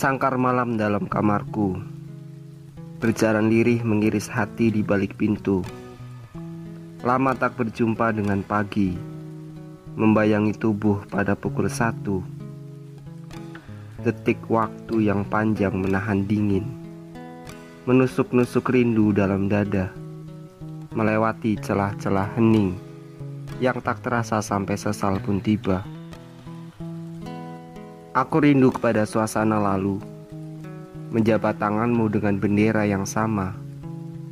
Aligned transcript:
Sangkar 0.00 0.40
malam 0.40 0.80
dalam 0.80 1.04
kamarku. 1.04 1.76
Berjalan 3.04 3.52
lirih 3.52 3.84
mengiris 3.84 4.32
hati 4.32 4.72
di 4.72 4.80
balik 4.80 5.20
pintu. 5.20 5.60
Lama 7.04 7.36
tak 7.36 7.60
berjumpa 7.60 8.08
dengan 8.16 8.40
pagi. 8.40 8.96
Membayangi 10.00 10.56
tubuh 10.56 11.04
pada 11.04 11.36
pukul 11.36 11.68
satu. 11.68 12.24
Detik 14.00 14.40
waktu 14.48 15.04
yang 15.04 15.20
panjang 15.28 15.76
menahan 15.76 16.24
dingin. 16.24 16.64
Menusuk-nusuk 17.84 18.72
rindu 18.72 19.12
dalam 19.12 19.52
dada. 19.52 19.92
Melewati 20.96 21.60
celah-celah 21.60 22.40
hening 22.40 22.72
Yang 23.60 23.84
tak 23.84 24.00
terasa 24.00 24.40
sampai 24.40 24.80
sesal 24.80 25.20
pun 25.20 25.44
tiba 25.44 25.84
Aku 28.10 28.42
rindu 28.42 28.74
kepada 28.74 29.06
suasana 29.06 29.62
lalu, 29.62 30.02
menjabat 31.14 31.62
tanganmu 31.62 32.10
dengan 32.10 32.42
bendera 32.42 32.82
yang 32.82 33.06
sama, 33.06 33.54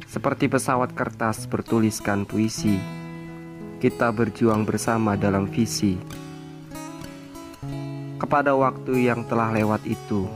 seperti 0.02 0.50
pesawat 0.50 0.98
kertas 0.98 1.46
bertuliskan 1.46 2.26
puisi. 2.26 2.74
Kita 3.78 4.10
berjuang 4.10 4.66
bersama 4.66 5.14
dalam 5.14 5.46
visi. 5.46 5.94
Kepada 8.18 8.50
waktu 8.58 9.14
yang 9.14 9.22
telah 9.30 9.54
lewat 9.54 9.86
itu, 9.86 10.26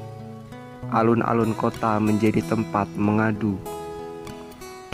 alun-alun 0.95 1.51
kota 1.59 1.99
menjadi 1.99 2.47
tempat 2.47 2.87
mengadu. 2.95 3.59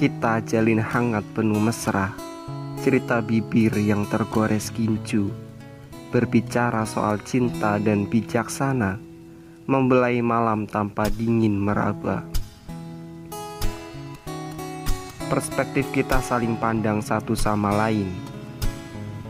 Kita 0.01 0.41
jalin 0.41 0.81
hangat 0.81 1.29
penuh 1.37 1.61
mesra, 1.61 2.17
cerita 2.81 3.21
bibir 3.21 3.77
yang 3.77 4.09
tergores 4.09 4.73
kincu 4.73 5.48
berbicara 6.09 6.89
soal 6.89 7.21
cinta 7.21 7.77
dan 7.77 8.09
bijaksana, 8.09 8.97
membelai 9.69 10.25
malam 10.25 10.65
tanpa 10.65 11.13
dingin 11.13 11.61
meraba. 11.61 12.25
Perspektif 15.29 15.85
kita 15.93 16.25
saling 16.25 16.57
pandang 16.57 17.05
satu 17.05 17.37
sama 17.37 17.69
lain, 17.77 18.09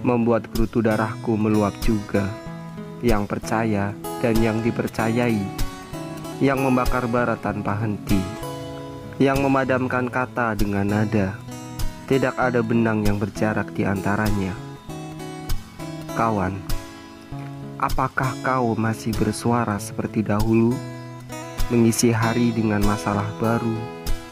membuat 0.06 0.46
gerutu 0.54 0.78
darahku 0.78 1.34
meluap 1.34 1.74
juga. 1.82 2.30
Yang 2.98 3.30
percaya 3.30 3.94
dan 4.18 4.34
yang 4.42 4.58
dipercayai, 4.62 5.38
yang 6.42 6.58
membakar 6.62 7.06
bara 7.06 7.38
tanpa 7.38 7.78
henti, 7.78 8.18
yang 9.22 9.38
memadamkan 9.42 10.10
kata 10.10 10.58
dengan 10.58 10.86
nada. 10.86 11.38
Tidak 12.10 12.34
ada 12.34 12.58
benang 12.58 13.06
yang 13.06 13.22
berjarak 13.22 13.70
di 13.74 13.86
antaranya. 13.86 14.67
Kawan, 16.18 16.58
apakah 17.78 18.34
kau 18.42 18.74
masih 18.74 19.14
bersuara 19.14 19.78
seperti 19.78 20.26
dahulu? 20.26 20.74
Mengisi 21.70 22.10
hari 22.10 22.50
dengan 22.50 22.82
masalah 22.82 23.30
baru, 23.38 23.78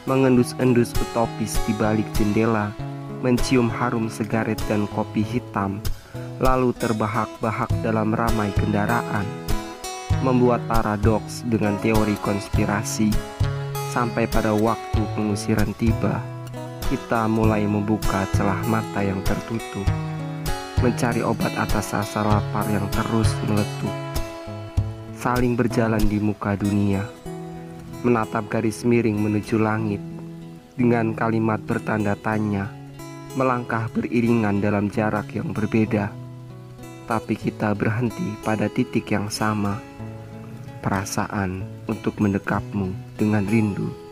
mengendus-endus 0.03 0.91
utopis 0.99 1.55
di 1.63 1.71
balik 1.79 2.03
jendela, 2.19 2.75
mencium 3.23 3.71
harum 3.71 4.11
sigaret 4.11 4.59
dan 4.67 4.91
kopi 4.91 5.23
hitam, 5.23 5.79
lalu 6.43 6.75
terbahak-bahak 6.75 7.71
dalam 7.87 8.11
ramai 8.19 8.51
kendaraan, 8.59 9.23
membuat 10.27 10.67
paradoks 10.67 11.47
dengan 11.47 11.79
teori 11.87 12.19
konspirasi, 12.19 13.15
sampai 13.95 14.27
pada 14.27 14.51
waktu 14.51 15.07
pengusiran 15.15 15.71
tiba, 15.79 16.19
kita 16.91 17.31
mulai 17.31 17.63
membuka 17.63 18.27
celah 18.35 18.59
mata 18.67 19.07
yang 19.07 19.23
tertutup 19.23 19.87
mencari 20.85 21.25
obat 21.25 21.57
atas 21.57 21.97
rasa 21.97 22.21
lapar 22.21 22.69
yang 22.69 22.85
terus 22.93 23.33
meletup. 23.49 23.95
Saling 25.17 25.57
berjalan 25.57 26.05
di 26.05 26.21
muka 26.21 26.55
dunia, 26.55 27.03
menatap 28.05 28.47
garis 28.53 28.85
miring 28.85 29.17
menuju 29.17 29.57
langit 29.57 29.99
dengan 30.77 31.17
kalimat 31.17 31.59
bertanda 31.65 32.13
tanya, 32.21 32.69
melangkah 33.35 33.89
beriringan 33.91 34.61
dalam 34.61 34.93
jarak 34.93 35.33
yang 35.33 35.57
berbeda. 35.57 36.13
Tapi 37.09 37.35
kita 37.35 37.73
berhenti 37.73 38.37
pada 38.45 38.69
titik 38.69 39.09
yang 39.09 39.33
sama, 39.33 39.81
perasaan 40.85 41.65
untuk 41.89 42.21
mendekapmu 42.21 42.93
dengan 43.17 43.49
rindu. 43.49 44.06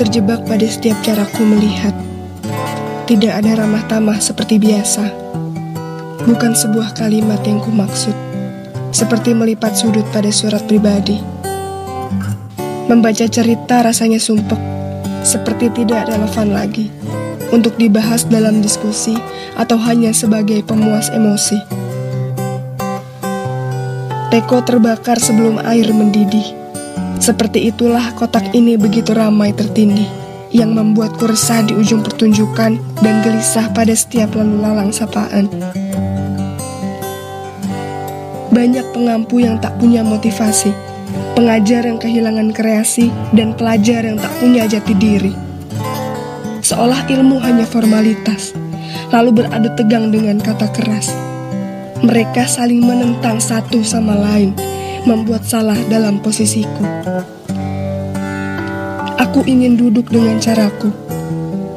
Terjebak 0.00 0.48
pada 0.48 0.64
setiap 0.64 0.96
caraku 1.04 1.44
melihat. 1.44 1.92
Tidak 3.04 3.28
ada 3.28 3.60
ramah 3.60 3.84
tamah 3.84 4.16
seperti 4.16 4.56
biasa. 4.56 5.12
Bukan 6.24 6.56
sebuah 6.56 6.96
kalimat 6.96 7.40
yang 7.48 7.64
ku 7.64 7.72
maksud 7.72 8.12
Seperti 8.92 9.32
melipat 9.32 9.72
sudut 9.72 10.04
pada 10.12 10.28
surat 10.28 10.60
pribadi. 10.68 11.16
Membaca 12.92 13.24
cerita 13.24 13.80
rasanya 13.80 14.20
sumpek 14.20 14.60
Seperti 15.24 15.72
tidak 15.72 16.12
relevan 16.12 16.52
lagi 16.52 16.92
Untuk 17.48 17.80
dibahas 17.80 18.28
dalam 18.28 18.60
diskusi 18.60 19.16
Atau 19.56 19.80
hanya 19.80 20.12
sebagai 20.12 20.60
pemuas 20.60 21.08
emosi. 21.08 21.56
Teko 24.28 24.60
terbakar 24.60 25.16
sebelum 25.16 25.56
air 25.64 25.88
mendidih 25.88 26.59
seperti 27.20 27.68
itulah 27.68 28.16
kotak 28.16 28.56
ini 28.56 28.80
begitu 28.80 29.12
ramai 29.12 29.52
tertindih, 29.52 30.08
yang 30.50 30.72
membuatku 30.72 31.28
resah 31.28 31.62
di 31.62 31.76
ujung 31.76 32.00
pertunjukan 32.00 32.80
dan 33.04 33.14
gelisah 33.22 33.70
pada 33.76 33.92
setiap 33.92 34.34
lalu 34.34 34.56
lalang 34.58 34.90
sapaan. 34.90 35.46
Banyak 38.50 38.90
pengampu 38.90 39.38
yang 39.38 39.62
tak 39.62 39.78
punya 39.78 40.02
motivasi, 40.02 40.74
pengajar 41.38 41.86
yang 41.86 42.02
kehilangan 42.02 42.50
kreasi, 42.50 43.12
dan 43.30 43.54
pelajar 43.54 44.02
yang 44.02 44.18
tak 44.18 44.32
punya 44.42 44.66
jati 44.66 44.96
diri. 44.98 45.32
Seolah 46.64 47.06
ilmu 47.06 47.38
hanya 47.38 47.62
formalitas, 47.68 48.56
lalu 49.14 49.44
beradu 49.44 49.70
tegang 49.78 50.10
dengan 50.10 50.42
kata 50.42 50.66
keras. 50.74 51.14
Mereka 52.00 52.48
saling 52.48 52.80
menentang 52.82 53.38
satu 53.38 53.84
sama 53.86 54.18
lain, 54.18 54.56
membuat 55.08 55.46
salah 55.46 55.76
dalam 55.88 56.20
posisiku. 56.20 56.84
Aku 59.20 59.46
ingin 59.46 59.78
duduk 59.78 60.10
dengan 60.10 60.40
caraku, 60.42 60.90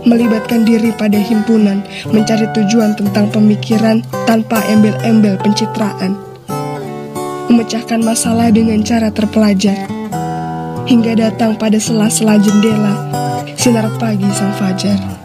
melibatkan 0.03 0.65
diri 0.65 0.91
pada 0.95 1.19
himpunan, 1.19 1.85
mencari 2.09 2.49
tujuan 2.55 2.97
tentang 2.97 3.29
pemikiran 3.29 4.01
tanpa 4.25 4.63
embel-embel 4.71 5.37
pencitraan, 5.39 6.17
memecahkan 7.51 8.01
masalah 8.01 8.49
dengan 8.49 8.81
cara 8.81 9.13
terpelajar, 9.13 9.87
hingga 10.89 11.15
datang 11.15 11.55
pada 11.55 11.79
sela-sela 11.79 12.41
jendela 12.41 13.13
sinar 13.63 13.87
pagi 13.95 14.27
sang 14.35 14.51
fajar. 14.59 15.22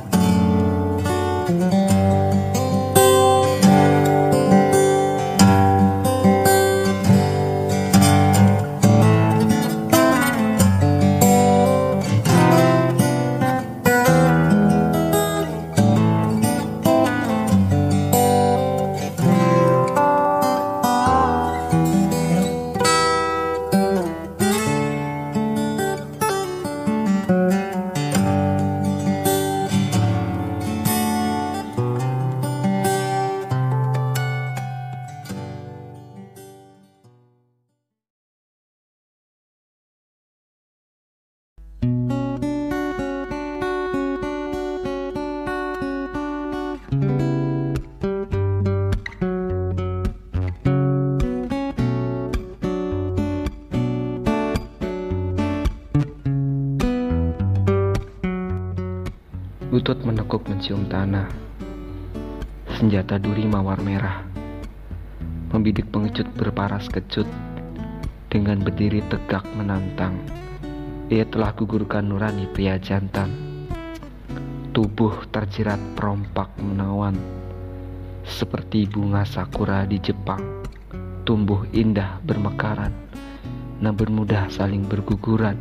Menekuk 60.28 60.44
mencium 60.52 60.84
tanah. 60.92 61.24
Senjata 62.76 63.16
duri 63.16 63.48
mawar 63.48 63.80
merah. 63.80 64.28
Membidik 65.48 65.88
pengecut 65.88 66.28
berparas 66.36 66.84
kecut. 66.84 67.24
Dengan 68.28 68.60
berdiri 68.60 69.00
tegak 69.08 69.48
menantang. 69.56 70.20
Ia 71.08 71.24
telah 71.32 71.56
gugurkan 71.56 72.12
nurani 72.12 72.44
pria 72.44 72.76
jantan. 72.76 73.32
Tubuh 74.76 75.32
terjerat 75.32 75.80
perompak 75.96 76.52
menawan. 76.60 77.16
Seperti 78.28 78.84
bunga 78.84 79.24
sakura 79.24 79.88
di 79.88 79.96
Jepang. 79.96 80.44
Tumbuh 81.24 81.64
indah 81.72 82.20
bermekaran. 82.20 82.92
Namun 83.80 84.12
mudah 84.12 84.52
saling 84.52 84.84
berguguran 84.84 85.56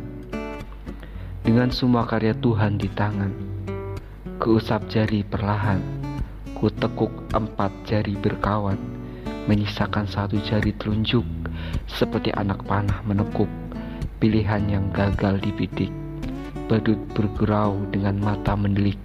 dengan 1.40 1.72
semua 1.72 2.04
karya 2.04 2.36
Tuhan 2.36 2.76
di 2.76 2.92
tangan. 2.92 3.57
Kuusap 4.38 4.86
jari 4.86 5.26
perlahan, 5.26 5.82
ku 6.54 6.70
tekuk 6.70 7.10
empat 7.34 7.74
jari 7.82 8.14
berkawan, 8.14 8.78
menyisakan 9.50 10.06
satu 10.06 10.38
jari 10.46 10.70
telunjuk, 10.78 11.26
seperti 11.90 12.30
anak 12.38 12.62
panah 12.62 13.02
menekuk, 13.02 13.50
pilihan 14.22 14.62
yang 14.70 14.94
gagal 14.94 15.42
dibidik, 15.42 15.90
badut 16.70 17.02
bergurau 17.18 17.82
dengan 17.90 18.14
mata 18.22 18.54
mendelik. 18.54 19.02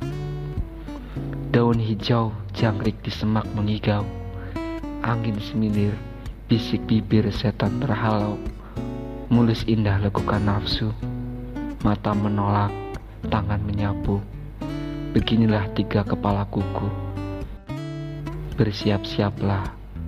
Daun 1.49 1.81
hijau 1.81 2.29
jangkrik 2.53 3.01
di 3.01 3.09
semak 3.09 3.49
mengigau, 3.57 4.05
angin 5.01 5.41
semilir, 5.41 5.97
bisik 6.45 6.85
bibir 6.85 7.25
setan 7.33 7.81
terhalau, 7.81 8.37
mulus 9.33 9.65
indah 9.65 9.97
lekukan 9.97 10.45
nafsu. 10.45 10.93
Mata 11.81 12.13
menolak, 12.13 12.69
tangan 13.33 13.65
menyapu. 13.65 14.21
Beginilah 15.13 15.69
tiga 15.77 16.01
kepala 16.01 16.41
kuku. 16.49 16.89
Bersiap-siaplah 18.57 19.61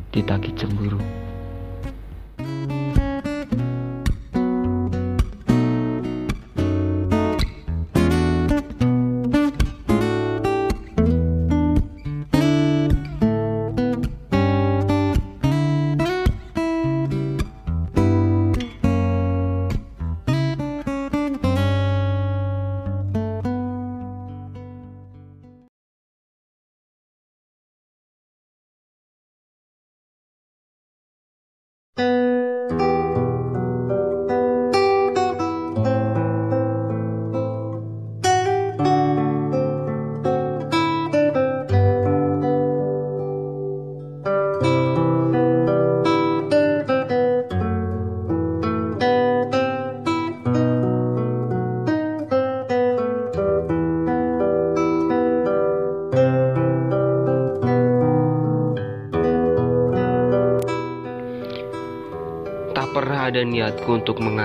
ditagi 0.09 0.49
cemburu. 0.57 1.24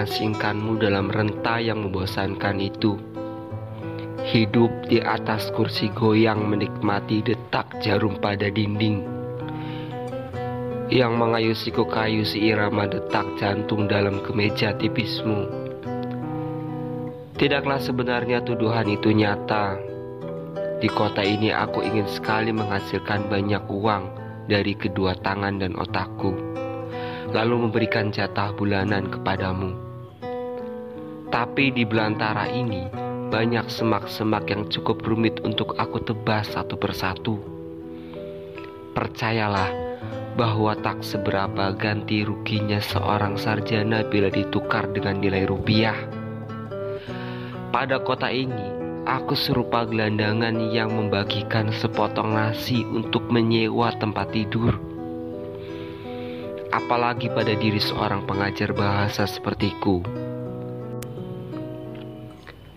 Mengasingkanmu 0.01 0.81
dalam 0.81 1.13
renta 1.13 1.61
yang 1.61 1.85
membosankan 1.85 2.57
itu. 2.57 2.97
Hidup 4.33 4.73
di 4.89 4.97
atas 4.97 5.53
kursi 5.53 5.93
goyang 5.93 6.49
menikmati 6.49 7.21
detak 7.21 7.69
jarum 7.85 8.17
pada 8.17 8.49
dinding. 8.49 9.05
Yang 10.89 11.13
mengayusiku 11.21 11.85
kayu 11.85 12.25
irama 12.33 12.89
detak 12.89 13.29
jantung 13.37 13.93
dalam 13.93 14.25
kemeja 14.25 14.73
tipismu. 14.81 15.53
Tidaklah 17.37 17.85
sebenarnya 17.85 18.41
tuduhan 18.41 18.89
itu 18.89 19.13
nyata. 19.13 19.77
Di 20.81 20.89
kota 20.89 21.21
ini 21.21 21.53
aku 21.53 21.85
ingin 21.85 22.09
sekali 22.09 22.57
menghasilkan 22.57 23.29
banyak 23.29 23.69
uang 23.69 24.09
dari 24.49 24.73
kedua 24.73 25.13
tangan 25.21 25.61
dan 25.61 25.77
otakku 25.77 26.33
lalu 27.31 27.69
memberikan 27.69 28.11
jatah 28.11 28.51
bulanan 28.59 29.07
kepadamu. 29.07 29.90
Tapi 31.31 31.71
di 31.71 31.87
belantara 31.87 32.51
ini 32.51 32.91
banyak 33.31 33.71
semak-semak 33.71 34.51
yang 34.51 34.67
cukup 34.67 34.99
rumit 35.07 35.39
untuk 35.47 35.79
aku 35.79 36.03
tebas 36.03 36.51
satu 36.51 36.75
persatu. 36.75 37.39
Percayalah 38.99 39.71
bahwa 40.35 40.75
tak 40.83 41.07
seberapa 41.07 41.71
ganti 41.79 42.27
ruginya 42.27 42.83
seorang 42.83 43.39
sarjana 43.39 44.03
bila 44.03 44.27
ditukar 44.27 44.91
dengan 44.91 45.23
nilai 45.23 45.47
rupiah. 45.47 45.95
Pada 47.71 48.03
kota 48.03 48.27
ini, 48.27 48.67
aku 49.07 49.39
serupa 49.39 49.87
gelandangan 49.87 50.59
yang 50.75 50.91
membagikan 50.91 51.71
sepotong 51.71 52.35
nasi 52.35 52.83
untuk 52.83 53.31
menyewa 53.31 53.95
tempat 54.03 54.35
tidur 54.35 54.91
apalagi 56.71 57.27
pada 57.31 57.55
diri 57.59 57.83
seorang 57.83 58.23
pengajar 58.27 58.71
bahasa 58.71 59.27
sepertiku. 59.27 60.30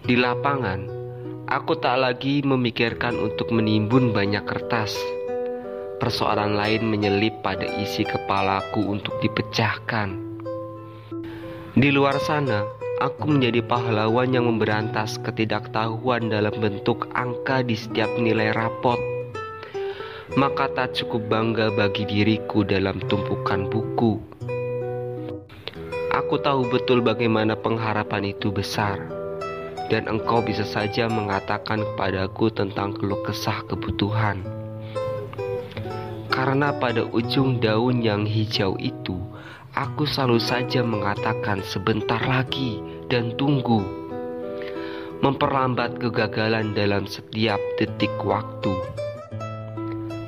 Di 0.04 0.20
lapangan, 0.20 0.84
aku 1.48 1.80
tak 1.80 1.96
lagi 2.04 2.44
memikirkan 2.44 3.16
untuk 3.16 3.56
menimbun 3.56 4.12
banyak 4.12 4.44
kertas. 4.44 5.00
Persoalan 6.04 6.60
lain 6.60 6.84
menyelip 6.92 7.40
pada 7.40 7.64
isi 7.80 8.04
kepalaku 8.04 8.84
untuk 8.84 9.16
dipecahkan. 9.24 10.20
Di 11.80 11.90
luar 11.96 12.20
sana, 12.20 12.68
aku 13.00 13.32
menjadi 13.32 13.64
pahlawan 13.64 14.36
yang 14.36 14.52
memberantas 14.52 15.16
ketidaktahuan 15.24 16.28
dalam 16.28 16.52
bentuk 16.60 17.08
angka 17.16 17.64
di 17.64 17.80
setiap 17.80 18.12
nilai 18.20 18.52
rapot 18.52 19.00
maka 20.34 20.66
tak 20.74 20.98
cukup 20.98 21.30
bangga 21.30 21.70
bagi 21.70 22.10
diriku 22.10 22.66
dalam 22.66 22.98
tumpukan 23.06 23.70
buku. 23.70 24.18
Aku 26.10 26.42
tahu 26.42 26.66
betul 26.74 27.06
bagaimana 27.06 27.54
pengharapan 27.54 28.34
itu 28.34 28.50
besar, 28.50 29.23
dan 29.88 30.08
engkau 30.08 30.40
bisa 30.44 30.63
saja 30.63 31.10
mengatakan 31.12 31.84
kepadaku 31.84 32.52
tentang 32.52 32.96
keluh 32.96 33.20
kesah 33.24 33.63
kebutuhan. 33.68 34.44
Karena 36.32 36.74
pada 36.75 37.06
ujung 37.10 37.62
daun 37.62 38.02
yang 38.02 38.25
hijau 38.25 38.75
itu, 38.82 39.20
aku 39.78 40.04
selalu 40.04 40.42
saja 40.42 40.82
mengatakan 40.82 41.62
sebentar 41.62 42.20
lagi 42.24 42.82
dan 43.12 43.36
tunggu. 43.38 43.82
Memperlambat 45.24 46.04
kegagalan 46.04 46.75
dalam 46.75 47.08
setiap 47.08 47.62
detik 47.80 48.12
waktu 48.28 48.75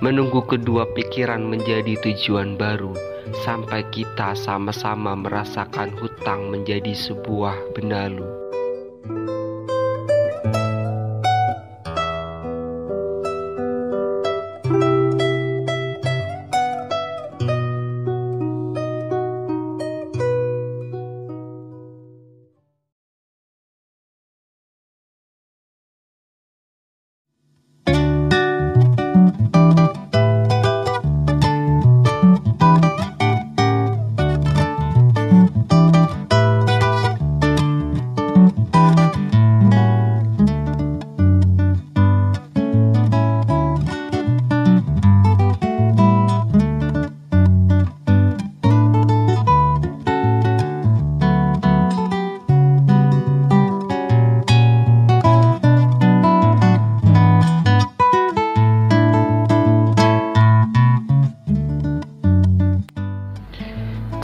menunggu 0.05 0.43
kedua 0.45 0.85
pikiran 0.93 1.41
menjadi 1.41 1.97
tujuan 2.03 2.59
baru 2.61 2.93
sampai 3.41 3.81
kita 3.89 4.37
sama-sama 4.37 5.17
merasakan 5.17 5.97
hutang 5.97 6.53
menjadi 6.53 6.93
sebuah 6.93 7.73
benalu. 7.73 8.44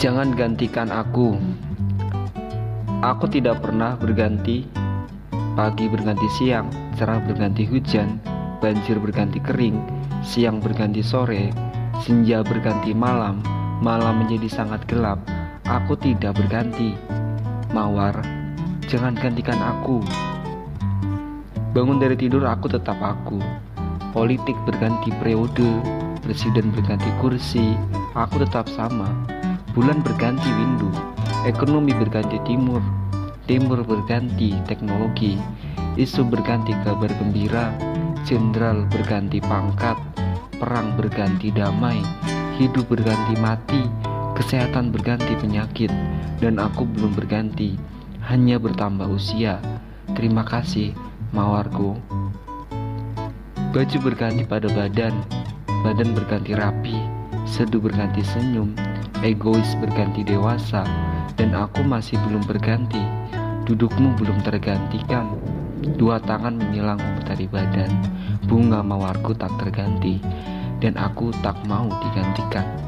Jangan 0.01 0.34
gantikan 0.34 0.89
aku. 0.89 1.38
Aku 3.05 3.29
tidak 3.29 3.62
pernah 3.62 3.93
berganti. 3.93 4.65
Pagi 5.53 5.86
berganti 5.86 6.25
siang, 6.41 6.74
cerah 6.98 7.22
berganti 7.22 7.70
hujan, 7.70 8.17
banjir 8.65 8.98
berganti 8.98 9.38
kering, 9.38 9.77
siang 10.25 10.58
berganti 10.58 11.05
sore, 11.05 11.53
senja 12.01 12.41
berganti 12.41 12.98
malam, 12.98 13.46
malam 13.86 14.25
menjadi 14.25 14.50
sangat 14.50 14.81
gelap. 14.89 15.22
Aku 15.70 15.93
tidak 15.93 16.34
berganti. 16.34 16.98
Mawar, 17.70 18.25
jangan 18.89 19.13
gantikan 19.13 19.62
aku. 19.62 20.01
Bangun 21.77 22.01
dari 22.01 22.17
tidur 22.17 22.50
aku 22.50 22.74
tetap 22.74 22.98
aku. 22.98 23.38
Politik 24.17 24.58
berganti 24.65 25.13
periode, 25.22 25.70
presiden 26.25 26.74
berganti 26.74 27.13
kursi, 27.22 27.77
aku 28.17 28.41
tetap 28.41 28.65
sama. 28.65 29.40
Bulan 29.71 30.03
berganti 30.03 30.51
windu, 30.51 30.91
ekonomi 31.47 31.95
berganti 31.95 32.35
timur, 32.43 32.83
timur 33.47 33.79
berganti 33.87 34.51
teknologi, 34.67 35.39
isu 35.95 36.27
berganti 36.27 36.75
kabar 36.83 37.07
gembira, 37.15 37.71
jenderal 38.27 38.83
berganti 38.91 39.39
pangkat, 39.39 39.95
perang 40.59 40.91
berganti 40.99 41.55
damai, 41.55 42.03
hidup 42.59 42.83
berganti 42.91 43.39
mati, 43.39 43.87
kesehatan 44.35 44.91
berganti 44.91 45.39
penyakit, 45.39 45.91
dan 46.43 46.59
aku 46.59 46.83
belum 46.83 47.15
berganti, 47.15 47.79
hanya 48.27 48.59
bertambah 48.59 49.07
usia. 49.07 49.63
Terima 50.19 50.43
kasih, 50.43 50.91
mawarku. 51.31 51.95
Baju 53.71 53.97
berganti 54.03 54.43
pada 54.43 54.67
badan, 54.67 55.15
badan 55.87 56.11
berganti 56.11 56.59
rapi, 56.59 56.99
seduh 57.47 57.79
berganti 57.79 58.19
senyum, 58.19 58.75
egois 59.21 59.77
berganti 59.77 60.25
dewasa, 60.25 60.81
dan 61.37 61.53
aku 61.53 61.85
masih 61.85 62.17
belum 62.25 62.41
berganti. 62.49 63.01
Dudukmu 63.69 64.17
belum 64.17 64.41
tergantikan. 64.41 65.37
Dua 65.97 66.17
tangan 66.21 66.57
menyilang 66.57 66.97
memutar 66.97 67.37
badan, 67.49 67.91
bunga 68.49 68.81
mawarku 68.81 69.37
tak 69.37 69.53
terganti, 69.61 70.17
dan 70.81 70.97
aku 70.97 71.29
tak 71.45 71.57
mau 71.69 71.85
digantikan. 72.01 72.80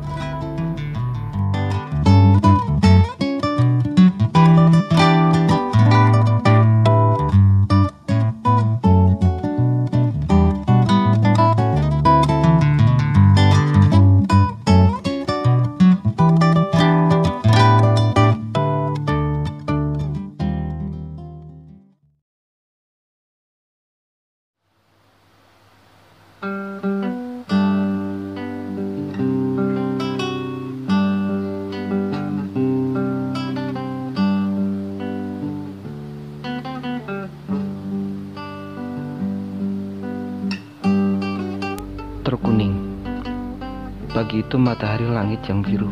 Itu 44.54 44.62
matahari 44.62 45.10
langit 45.10 45.42
yang 45.50 45.66
biru. 45.66 45.90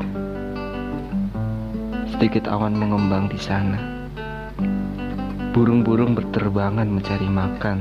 Sedikit 2.13 2.45
awan 2.45 2.77
mengembang 2.77 3.25
di 3.25 3.41
sana. 3.41 4.05
Burung-burung 5.49 6.13
berterbangan 6.13 6.85
mencari 6.85 7.25
makan. 7.25 7.77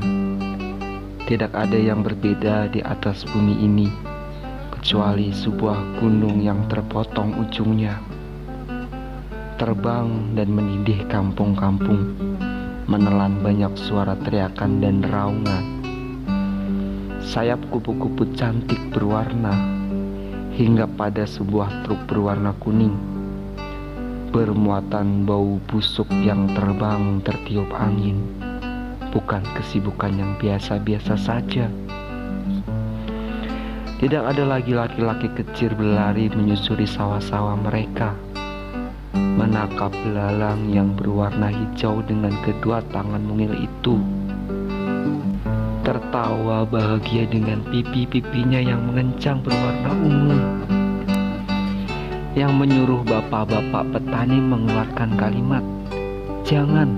Tidak 1.29 1.53
ada 1.53 1.77
yang 1.77 2.01
berbeda 2.01 2.73
di 2.73 2.81
atas 2.81 3.29
bumi 3.29 3.61
ini 3.61 3.93
kecuali 4.73 5.29
sebuah 5.37 6.01
gunung 6.01 6.41
yang 6.41 6.65
terpotong 6.73 7.37
ujungnya. 7.45 8.01
Terbang 9.61 10.33
dan 10.33 10.49
menindih 10.49 11.05
kampung-kampung, 11.13 12.17
menelan 12.89 13.37
banyak 13.45 13.77
suara 13.77 14.17
teriakan 14.17 14.81
dan 14.81 15.05
raungan 15.05 15.65
sayap 17.21 17.61
kupu-kupu 17.69 18.33
cantik 18.33 18.81
berwarna 18.91 19.70
hingga 20.61 20.85
pada 20.85 21.25
sebuah 21.25 21.89
truk 21.89 22.05
berwarna 22.05 22.53
kuning. 22.61 22.93
Bermuatan 24.29 25.25
bau 25.25 25.57
busuk 25.65 26.05
yang 26.21 26.53
terbang 26.53 27.25
tertiup 27.25 27.73
angin. 27.73 28.21
Bukan 29.09 29.41
kesibukan 29.57 30.13
yang 30.13 30.37
biasa-biasa 30.37 31.17
saja. 31.17 31.65
Tidak 33.97 34.21
ada 34.21 34.45
lagi 34.45 34.77
laki-laki 34.77 35.33
kecil 35.33 35.73
berlari 35.73 36.29
menyusuri 36.29 36.85
sawah-sawah 36.85 37.57
mereka. 37.57 38.13
Menangkap 39.17 39.97
belalang 40.05 40.69
yang 40.69 40.93
berwarna 40.93 41.49
hijau 41.49 42.05
dengan 42.05 42.37
kedua 42.45 42.85
tangan 42.93 43.25
mungil 43.25 43.57
itu 43.57 43.97
tertawa 46.11 46.67
bahagia 46.67 47.23
dengan 47.23 47.63
pipi-pipinya 47.71 48.59
yang 48.59 48.83
mengencang 48.83 49.39
berwarna 49.47 49.95
ungu. 49.95 50.43
Yang 52.35 52.53
menyuruh 52.59 53.07
bapak-bapak 53.07 53.95
petani 53.95 54.43
mengeluarkan 54.43 55.15
kalimat 55.15 55.63
jangan 56.43 56.91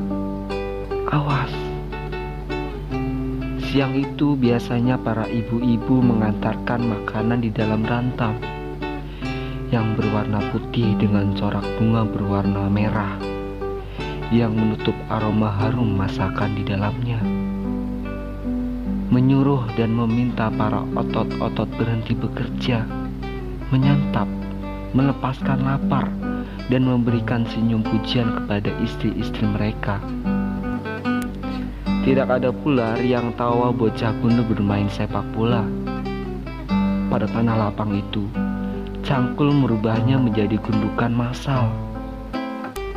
awas. 1.13 1.53
Siang 3.61 4.01
itu 4.01 4.33
biasanya 4.33 4.97
para 4.97 5.29
ibu-ibu 5.29 6.01
mengantarkan 6.01 6.81
makanan 6.81 7.45
di 7.45 7.53
dalam 7.53 7.85
rantau 7.85 8.33
yang 9.69 9.93
berwarna 9.93 10.41
putih 10.57 10.97
dengan 10.97 11.37
corak 11.37 11.69
bunga 11.77 12.09
berwarna 12.09 12.65
merah 12.73 13.21
yang 14.33 14.57
menutup 14.57 14.97
aroma 15.13 15.53
harum 15.53 16.01
masakan 16.01 16.57
di 16.57 16.65
dalamnya 16.65 17.32
menyuruh 19.13 19.69
dan 19.77 19.93
meminta 19.93 20.49
para 20.49 20.81
otot-otot 20.97 21.69
berhenti 21.77 22.17
bekerja, 22.17 22.89
menyantap, 23.69 24.25
melepaskan 24.97 25.69
lapar, 25.69 26.09
dan 26.73 26.89
memberikan 26.89 27.45
senyum 27.45 27.85
pujian 27.85 28.41
kepada 28.41 28.73
istri-istri 28.81 29.45
mereka. 29.45 30.01
Tidak 32.09 32.25
ada 32.25 32.49
pula 32.57 32.97
yang 33.05 33.37
tawa 33.37 33.69
bocah 33.69 34.17
gundu 34.25 34.49
bermain 34.49 34.89
sepak 34.89 35.29
bola. 35.37 35.61
Pada 37.13 37.29
tanah 37.29 37.69
lapang 37.69 37.93
itu, 37.93 38.25
cangkul 39.05 39.53
merubahnya 39.53 40.17
menjadi 40.17 40.57
gundukan 40.57 41.13
massal. 41.13 41.69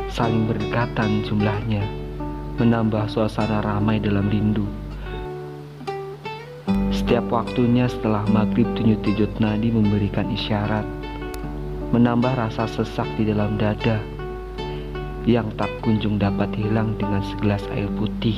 Saling 0.08 0.48
berdekatan 0.48 1.28
jumlahnya, 1.28 1.84
menambah 2.56 3.04
suasana 3.04 3.60
ramai 3.60 4.00
dalam 4.00 4.32
rindu. 4.32 4.64
Setiap 7.06 7.30
waktunya 7.30 7.86
setelah 7.86 8.26
maghrib 8.34 8.66
tunyut-tunyut 8.74 9.38
nadi 9.38 9.70
memberikan 9.70 10.26
isyarat 10.26 10.82
Menambah 11.94 12.34
rasa 12.34 12.66
sesak 12.66 13.06
di 13.14 13.30
dalam 13.30 13.54
dada 13.54 14.02
Yang 15.22 15.54
tak 15.54 15.70
kunjung 15.86 16.18
dapat 16.18 16.50
hilang 16.58 16.98
dengan 16.98 17.22
segelas 17.22 17.62
air 17.78 17.86
putih 17.94 18.34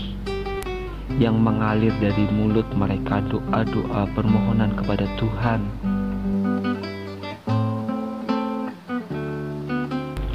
Yang 1.16 1.40
mengalir 1.40 1.96
dari 1.96 2.28
mulut 2.28 2.68
mereka 2.76 3.24
doa-doa 3.32 4.04
permohonan 4.12 4.76
kepada 4.76 5.08
Tuhan 5.16 5.64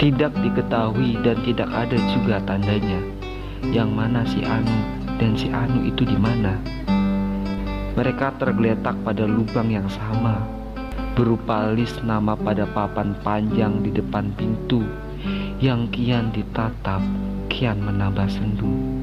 Tidak 0.02 0.34
diketahui 0.42 1.22
dan 1.22 1.38
tidak 1.46 1.70
ada 1.70 1.98
juga 2.18 2.42
tandanya 2.50 2.98
Yang 3.70 3.90
mana 3.94 4.26
si 4.26 4.42
Anu 4.42 5.06
dan 5.22 5.38
si 5.38 5.54
Anu 5.54 5.86
itu 5.86 6.02
di 6.02 6.18
mana? 6.18 6.83
Mereka 7.94 8.42
tergeletak 8.42 8.98
pada 9.06 9.30
lubang 9.30 9.70
yang 9.70 9.86
sama, 9.86 10.42
berupa 11.14 11.70
list 11.70 12.02
nama 12.02 12.34
pada 12.34 12.66
papan 12.66 13.14
panjang 13.22 13.86
di 13.86 13.94
depan 13.94 14.34
pintu 14.34 14.82
yang 15.62 15.86
kian 15.94 16.34
ditatap, 16.34 17.00
kian 17.54 17.78
menambah 17.86 18.26
sendu. 18.34 19.03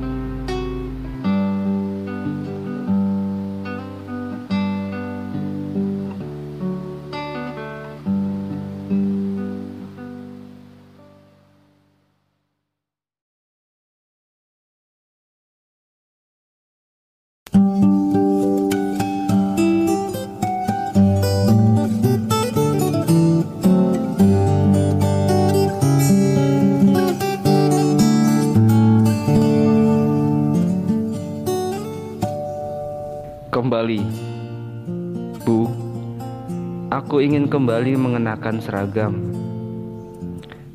Aku 36.90 37.22
ingin 37.22 37.46
kembali 37.46 37.94
mengenakan 37.94 38.58
seragam. 38.58 39.14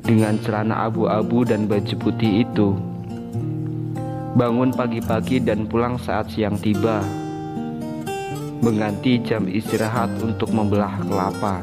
Dengan 0.00 0.40
celana 0.40 0.88
abu-abu 0.88 1.44
dan 1.44 1.68
baju 1.68 1.94
putih 2.00 2.42
itu. 2.48 2.72
Bangun 4.32 4.72
pagi-pagi 4.72 5.44
dan 5.44 5.68
pulang 5.68 6.00
saat 6.00 6.32
siang 6.32 6.56
tiba. 6.56 7.04
Mengganti 8.64 9.20
jam 9.20 9.44
istirahat 9.44 10.08
untuk 10.24 10.48
membelah 10.56 10.96
kelapa. 11.04 11.60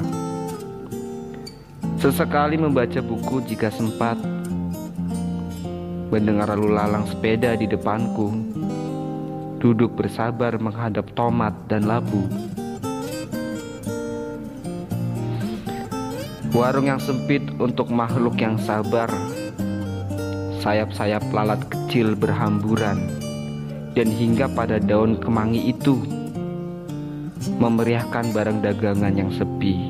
Sesekali 1.98 2.60
membaca 2.60 3.01
buku 3.01 3.41
jika 3.50 3.74
sempat. 3.74 4.22
Mendengar 6.13 6.53
lalu 6.53 6.77
lalang 6.77 7.10
sepeda 7.10 7.57
di 7.57 7.65
depanku 7.65 8.29
duduk 9.63 9.95
bersabar 9.95 10.60
menghadap 10.60 11.07
tomat 11.15 11.55
dan 11.72 11.88
labu. 11.88 12.27
Warung 16.53 16.86
yang 16.86 17.01
sempit 17.01 17.41
untuk 17.57 17.89
makhluk 17.89 18.38
yang 18.38 18.62
sabar. 18.62 19.10
Sayap-sayap 20.62 21.33
lalat 21.33 21.65
kecil 21.65 22.13
berhamburan 22.13 23.10
dan 23.98 24.05
hingga 24.13 24.45
pada 24.53 24.77
daun 24.77 25.17
kemangi 25.17 25.74
itu 25.74 25.98
memeriahkan 27.57 28.29
barang 28.38 28.62
dagangan 28.62 29.17
yang 29.17 29.33
sepi. 29.33 29.81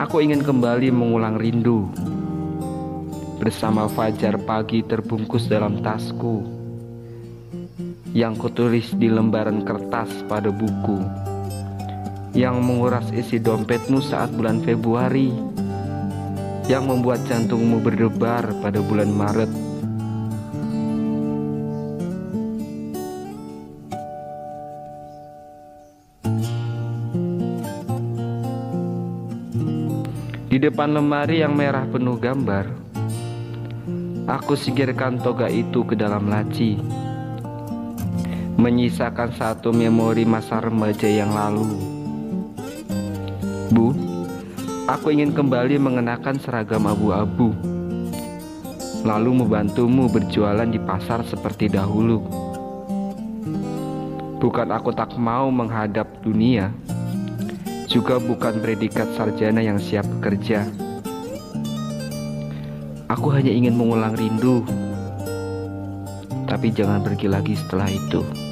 Aku 0.00 0.24
ingin 0.24 0.40
kembali 0.40 0.88
mengulang 0.88 1.36
rindu 1.36 1.92
bersama 3.44 3.92
fajar 3.92 4.40
pagi 4.40 4.80
terbungkus 4.80 5.52
dalam 5.52 5.84
tasku 5.84 6.48
yang 8.16 8.40
kutulis 8.40 8.88
di 8.96 9.12
lembaran 9.12 9.68
kertas 9.68 10.24
pada 10.32 10.48
buku 10.48 11.21
yang 12.32 12.64
menguras 12.64 13.12
isi 13.12 13.36
dompetmu 13.36 14.00
saat 14.00 14.32
bulan 14.32 14.64
Februari 14.64 15.28
yang 16.64 16.88
membuat 16.88 17.20
jantungmu 17.28 17.84
berdebar 17.84 18.56
pada 18.64 18.80
bulan 18.80 19.12
Maret 19.12 19.52
Di 30.52 30.60
depan 30.60 30.92
lemari 30.92 31.40
yang 31.40 31.56
merah 31.56 31.88
penuh 31.88 32.20
gambar 32.20 32.68
Aku 34.28 34.52
singkirkan 34.56 35.20
toga 35.20 35.48
itu 35.48 35.84
ke 35.84 35.96
dalam 35.96 36.28
laci 36.28 36.76
menyisakan 38.62 39.34
satu 39.34 39.74
memori 39.74 40.22
masa 40.22 40.62
remaja 40.62 41.10
yang 41.10 41.34
lalu. 41.34 42.01
Bu, 43.72 43.88
aku 44.84 45.16
ingin 45.16 45.32
kembali 45.32 45.80
mengenakan 45.80 46.36
seragam 46.36 46.84
abu-abu, 46.84 47.56
lalu 49.00 49.32
membantumu 49.32 50.12
berjualan 50.12 50.68
di 50.68 50.76
pasar 50.76 51.24
seperti 51.24 51.72
dahulu. 51.72 52.20
Bukan 54.44 54.68
aku 54.76 54.92
tak 54.92 55.16
mau 55.16 55.48
menghadap 55.48 56.04
dunia, 56.20 56.68
juga 57.88 58.20
bukan 58.20 58.60
predikat 58.60 59.08
sarjana 59.16 59.64
yang 59.64 59.80
siap 59.80 60.04
bekerja. 60.20 60.68
Aku 63.08 63.32
hanya 63.32 63.56
ingin 63.56 63.72
mengulang 63.72 64.12
rindu, 64.12 64.68
tapi 66.44 66.68
jangan 66.76 67.00
pergi 67.00 67.24
lagi 67.24 67.56
setelah 67.56 67.88
itu. 67.88 68.51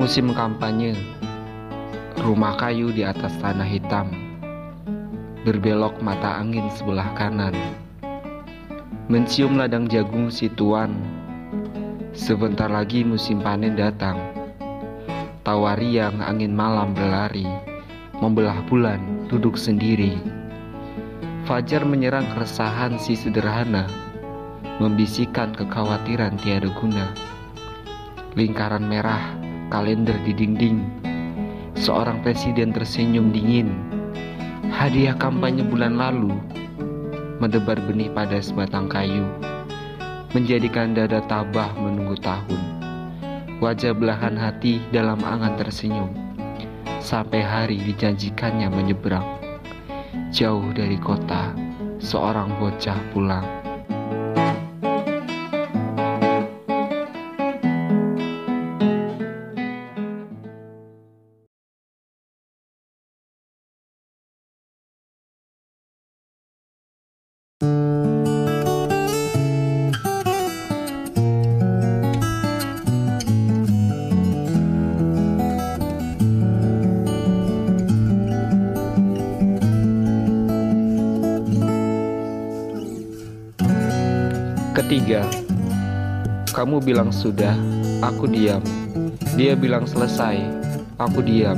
Musim 0.00 0.32
kampanye 0.32 0.96
Rumah 2.16 2.56
kayu 2.56 2.88
di 2.88 3.04
atas 3.04 3.36
tanah 3.36 3.68
hitam 3.68 4.08
Berbelok 5.44 6.00
mata 6.00 6.40
angin 6.40 6.72
sebelah 6.72 7.12
kanan. 7.12 7.52
Mencium 9.12 9.60
ladang 9.60 9.84
jagung 9.92 10.32
si 10.32 10.48
tuan 10.48 10.96
Sebentar 12.16 12.72
lagi 12.72 13.04
musim 13.04 13.44
panen 13.44 13.76
datang. 13.76 14.16
Tawari 15.44 16.00
yang 16.00 16.24
angin 16.24 16.56
malam 16.56 16.96
berlari 16.96 17.44
Membelah 18.24 18.56
bulan 18.72 19.28
duduk 19.28 19.60
sendiri. 19.60 20.16
Fajar 21.44 21.84
menyerang 21.84 22.24
keresahan 22.32 22.96
si 22.96 23.20
sederhana 23.20 23.84
Membisikkan 24.80 25.52
kekhawatiran 25.52 26.40
tiada 26.40 26.72
guna. 26.72 27.12
Lingkaran 28.32 28.88
merah, 28.88 29.49
kalender 29.70 30.18
di 30.26 30.34
dinding. 30.34 30.82
Seorang 31.78 32.20
presiden 32.20 32.74
tersenyum 32.74 33.30
dingin. 33.30 33.72
Hadiah 34.68 35.16
kampanye 35.16 35.64
bulan 35.64 35.96
lalu 35.96 36.34
mendebar 37.40 37.80
benih 37.88 38.12
pada 38.12 38.36
sebatang 38.36 38.84
kayu, 38.90 39.24
menjadikan 40.36 40.92
dada 40.92 41.24
tabah 41.24 41.72
menunggu 41.80 42.20
tahun. 42.20 42.60
Wajah 43.64 43.96
belahan 43.96 44.36
hati 44.36 44.80
dalam 44.92 45.20
angan 45.24 45.56
tersenyum, 45.56 46.12
sampai 47.00 47.40
hari 47.40 47.80
dijanjikannya 47.80 48.68
menyeberang. 48.68 49.24
Jauh 50.32 50.68
dari 50.76 51.00
kota, 51.00 51.52
seorang 52.00 52.52
bocah 52.60 52.96
pulang. 53.12 53.59
Ketiga, 84.90 85.22
kamu 86.50 86.82
bilang 86.82 87.14
sudah, 87.14 87.54
aku 88.02 88.26
diam. 88.26 88.58
Dia 89.38 89.54
bilang 89.54 89.86
selesai, 89.86 90.42
aku 90.98 91.22
diam. 91.22 91.54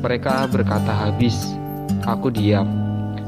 Mereka 0.00 0.48
berkata 0.48 0.88
habis, 0.88 1.52
aku 2.08 2.32
diam. 2.32 2.64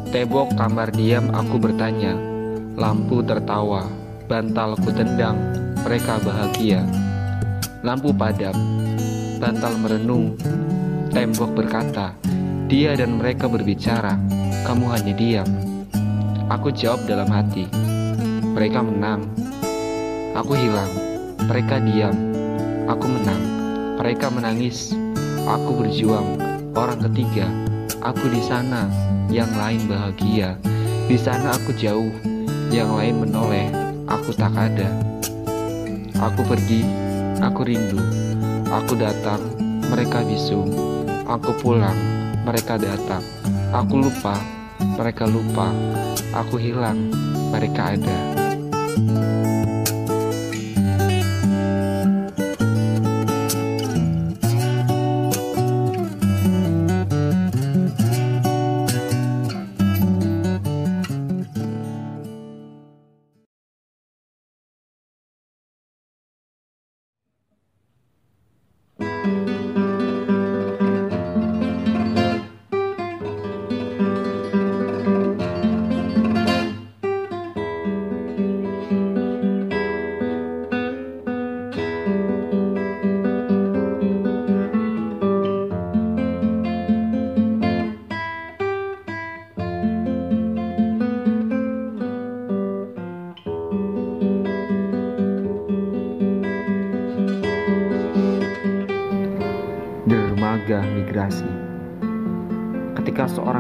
Tembok 0.09 0.57
kamar 0.57 0.88
diam, 0.97 1.29
aku 1.37 1.61
bertanya. 1.61 2.17
Lampu 2.73 3.21
tertawa, 3.21 3.85
bantalku 4.33 4.88
tendang, 4.97 5.37
mereka 5.85 6.17
bahagia. 6.25 6.88
Lampu 7.85 8.17
padam, 8.17 8.57
bantal 9.45 9.77
merenung. 9.77 10.41
Tembok 11.12 11.53
berkata, 11.53 12.17
dia 12.64 12.97
dan 12.97 13.21
mereka 13.21 13.45
berbicara, 13.45 14.17
kamu 14.64 14.88
hanya 14.88 15.12
diam. 15.12 15.49
Aku 16.49 16.73
jawab 16.73 17.05
dalam 17.05 17.29
hati, 17.29 17.69
mereka 18.59 18.83
menang. 18.83 19.23
Aku 20.35 20.59
hilang. 20.59 20.90
Mereka 21.47 21.79
diam. 21.79 22.11
Aku 22.90 23.07
menang. 23.07 23.38
Mereka 24.03 24.35
menangis. 24.35 24.90
Aku 25.47 25.79
berjuang. 25.79 26.42
Orang 26.75 26.99
ketiga. 27.07 27.47
Aku 28.03 28.27
di 28.27 28.42
sana. 28.42 28.90
Yang 29.31 29.53
lain 29.55 29.83
bahagia. 29.87 30.59
Di 31.07 31.14
sana 31.14 31.55
aku 31.55 31.71
jauh. 31.79 32.11
Yang 32.75 32.90
lain 32.99 33.14
menoleh. 33.23 33.71
Aku 34.11 34.35
tak 34.35 34.51
ada. 34.51 34.90
Aku 36.18 36.42
pergi. 36.42 36.83
Aku 37.38 37.62
rindu. 37.62 38.03
Aku 38.75 38.99
datang, 38.99 39.38
mereka 39.87 40.27
bisu. 40.27 40.66
Aku 41.31 41.55
pulang, 41.62 41.94
mereka 42.42 42.75
datang. 42.75 43.23
Aku 43.71 44.03
lupa, 44.03 44.35
mereka 44.99 45.31
lupa. 45.31 45.71
Aku 46.35 46.59
hilang, 46.59 47.14
mereka 47.55 47.94
ada. 47.94 48.28
Dermaga 49.07 49.38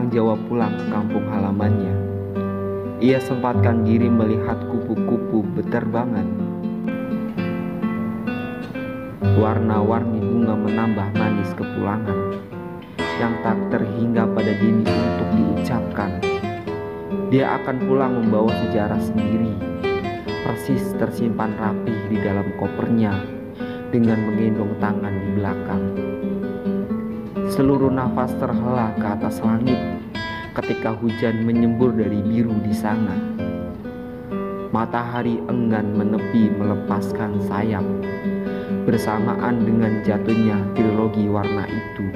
Jawa 0.08 0.40
pulang 0.48 0.72
ke 0.72 0.88
kampung 0.88 1.28
halamannya, 1.28 1.92
ia 2.96 3.20
sempatkan 3.20 3.84
diri 3.84 4.08
melihat 4.08 4.56
kupu-kupu 4.64 5.44
beterbangan. 5.52 6.24
Warna-warni 9.36 10.16
bunga 10.24 10.56
menambah 10.56 11.08
manis 11.12 11.52
kepulangan 11.52 12.40
yang 13.20 13.36
tak 13.44 13.60
terhingga 13.68 14.24
pada 14.32 14.52
dini 14.56 14.88
untuk 14.88 15.28
diucapkan. 15.36 16.24
Dia 17.28 17.60
akan 17.60 17.76
pulang 17.84 18.12
membawa 18.24 18.48
sejarah 18.64 19.04
sendiri, 19.04 19.52
persis 20.48 20.88
tersimpan 20.96 21.52
rapih 21.60 22.08
di 22.08 22.16
dalam 22.16 22.48
kopernya 22.56 23.12
dengan 23.92 24.24
menggendong 24.24 24.72
tangan 24.80 25.12
di 25.12 25.28
belakang. 25.36 25.84
Seluruh 27.52 27.92
nafas 27.92 28.32
terhela 28.38 28.94
ke 28.96 29.06
atas 29.08 29.42
langit 29.42 29.97
ketika 30.58 30.90
hujan 30.90 31.46
menyembur 31.46 31.94
dari 31.94 32.18
biru 32.18 32.50
di 32.66 32.74
sana. 32.74 33.14
Matahari 34.74 35.38
enggan 35.46 35.94
menepi 35.94 36.50
melepaskan 36.50 37.38
sayap 37.46 37.86
bersamaan 38.82 39.62
dengan 39.62 40.02
jatuhnya 40.02 40.58
trilogi 40.74 41.30
warna 41.30 41.64
itu. 41.64 42.10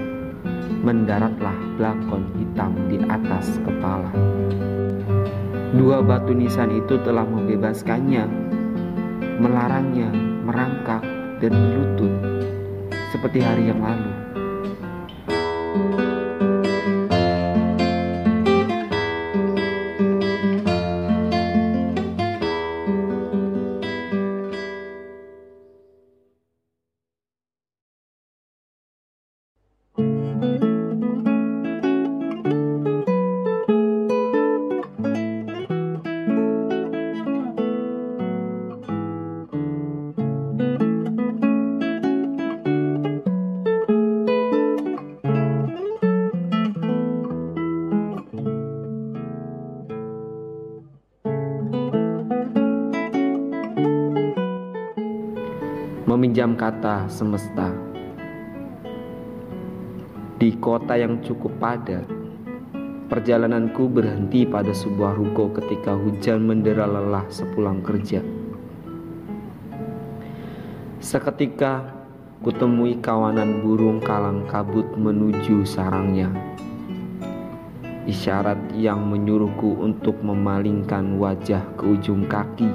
Mendaratlah 0.82 1.54
belakon 1.78 2.26
hitam 2.34 2.74
di 2.90 2.98
atas 3.06 3.62
kepala. 3.62 4.10
Dua 5.72 6.02
batu 6.02 6.34
nisan 6.34 6.74
itu 6.74 6.98
telah 7.06 7.24
membebaskannya, 7.24 8.26
melarangnya 9.38 10.10
merangkak 10.42 11.00
dan 11.38 11.52
berlutut 11.54 12.12
seperti 13.14 13.40
hari 13.40 13.70
yang 13.70 13.80
lalu. 13.80 14.11
Meminjam 56.42 56.58
kata 56.58 57.06
semesta. 57.06 57.70
Di 60.42 60.58
kota 60.58 60.98
yang 60.98 61.22
cukup 61.22 61.54
padat, 61.62 62.02
perjalananku 63.06 63.86
berhenti 63.86 64.42
pada 64.42 64.74
sebuah 64.74 65.14
ruko 65.14 65.54
ketika 65.54 65.94
hujan 65.94 66.42
mendera 66.42 66.82
lelah 66.90 67.22
sepulang 67.30 67.78
kerja. 67.86 68.26
Seketika 70.98 71.94
kutemui 72.42 72.98
kawanan 72.98 73.62
burung 73.62 74.02
kalang 74.02 74.42
kabut 74.50 74.98
menuju 74.98 75.62
sarangnya. 75.62 76.26
Isyarat 78.10 78.74
yang 78.74 78.98
menyuruhku 79.06 79.78
untuk 79.78 80.18
memalingkan 80.26 81.22
wajah 81.22 81.62
ke 81.78 81.86
ujung 81.86 82.26
kaki 82.26 82.66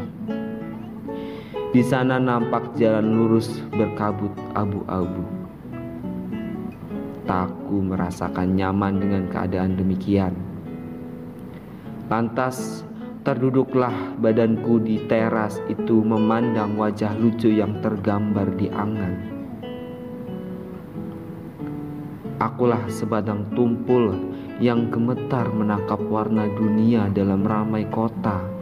di 1.76 1.84
sana 1.84 2.16
nampak 2.16 2.80
jalan 2.80 3.12
lurus 3.12 3.60
berkabut 3.76 4.32
abu-abu. 4.56 5.20
Takku 7.28 7.84
merasakan 7.84 8.56
nyaman 8.56 9.04
dengan 9.04 9.28
keadaan 9.28 9.76
demikian. 9.76 10.32
Lantas 12.08 12.88
terduduklah 13.28 13.92
badanku 14.24 14.80
di 14.80 15.04
teras 15.12 15.60
itu 15.68 16.00
memandang 16.00 16.80
wajah 16.80 17.12
lucu 17.20 17.52
yang 17.52 17.84
tergambar 17.84 18.48
di 18.56 18.72
angan. 18.72 19.36
Akulah 22.40 22.88
sebadang 22.88 23.44
tumpul 23.52 24.16
yang 24.64 24.88
gemetar 24.88 25.52
menangkap 25.52 26.00
warna 26.08 26.48
dunia 26.56 27.12
dalam 27.12 27.44
ramai 27.44 27.84
kota 27.92 28.57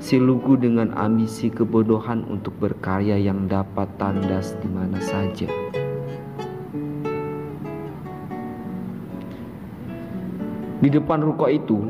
si 0.00 0.16
lugu 0.16 0.56
dengan 0.56 0.96
ambisi 0.96 1.52
kebodohan 1.52 2.24
untuk 2.24 2.56
berkarya 2.56 3.20
yang 3.20 3.44
dapat 3.44 3.84
tandas 4.00 4.56
di 4.64 4.68
mana 4.72 4.96
saja. 4.96 5.44
Di 10.80 10.88
depan 10.88 11.20
ruko 11.20 11.44
itu, 11.52 11.84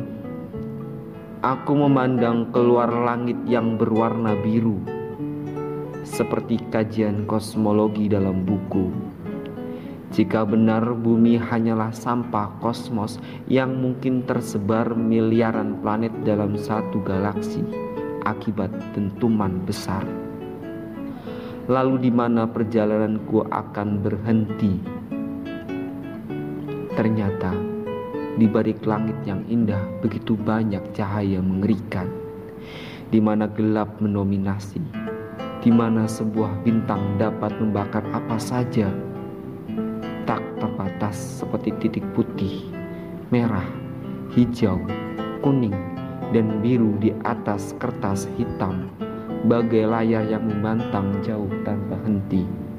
aku 1.47 1.73
memandang 1.87 2.51
keluar 2.51 2.91
langit 2.91 3.39
yang 3.47 3.79
berwarna 3.79 4.35
biru, 4.43 4.83
seperti 6.03 6.59
kajian 6.75 7.31
kosmologi 7.31 8.11
dalam 8.11 8.43
buku. 8.43 8.91
Jika 10.11 10.43
benar 10.43 10.83
bumi 10.99 11.39
hanyalah 11.39 11.95
sampah 11.95 12.59
kosmos 12.59 13.23
yang 13.47 13.79
mungkin 13.79 14.27
tersebar 14.27 14.99
miliaran 14.99 15.79
planet 15.79 16.11
dalam 16.27 16.59
satu 16.59 16.99
galaksi 17.07 17.63
akibat 18.31 18.71
dentuman 18.95 19.59
besar. 19.67 20.07
Lalu 21.71 22.09
di 22.09 22.11
mana 22.11 22.47
perjalananku 22.47 23.47
akan 23.47 23.89
berhenti? 24.03 24.75
Ternyata 26.95 27.55
di 28.39 28.47
balik 28.47 28.87
langit 28.87 29.19
yang 29.27 29.43
indah 29.51 29.83
begitu 30.01 30.39
banyak 30.39 30.83
cahaya 30.95 31.43
mengerikan, 31.43 32.09
di 33.11 33.19
mana 33.19 33.51
gelap 33.51 33.99
mendominasi, 33.99 34.81
di 35.61 35.71
mana 35.71 36.07
sebuah 36.07 36.63
bintang 36.63 37.19
dapat 37.19 37.53
membakar 37.59 38.07
apa 38.15 38.39
saja, 38.39 38.89
tak 40.25 40.43
terbatas 40.63 41.43
seperti 41.43 41.75
titik 41.83 42.07
putih, 42.15 42.71
merah, 43.35 43.67
hijau, 44.35 44.79
kuning, 45.43 45.75
dan 46.31 46.63
biru 46.63 46.95
di 47.03 47.11
atas 47.27 47.75
kertas 47.79 48.31
hitam, 48.39 48.91
bagai 49.51 49.87
layar 49.87 50.27
yang 50.31 50.47
membantang 50.47 51.19
jauh 51.27 51.51
tanpa 51.67 51.99
henti. 52.07 52.70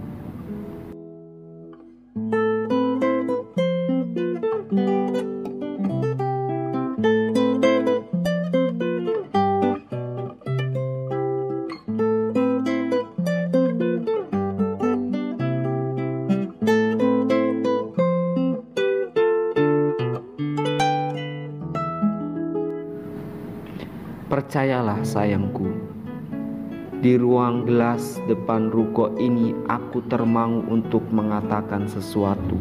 Sayangku, 25.04 25.68
di 27.02 27.18
ruang 27.18 27.66
gelas 27.66 28.22
depan 28.30 28.70
ruko 28.70 29.10
ini 29.18 29.58
aku 29.66 30.06
termangu 30.06 30.62
untuk 30.70 31.02
mengatakan 31.10 31.90
sesuatu. 31.90 32.58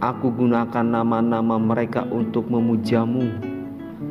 Aku 0.00 0.34
gunakan 0.34 0.82
nama-nama 0.82 1.60
mereka 1.60 2.02
untuk 2.08 2.50
memujamu. 2.50 3.30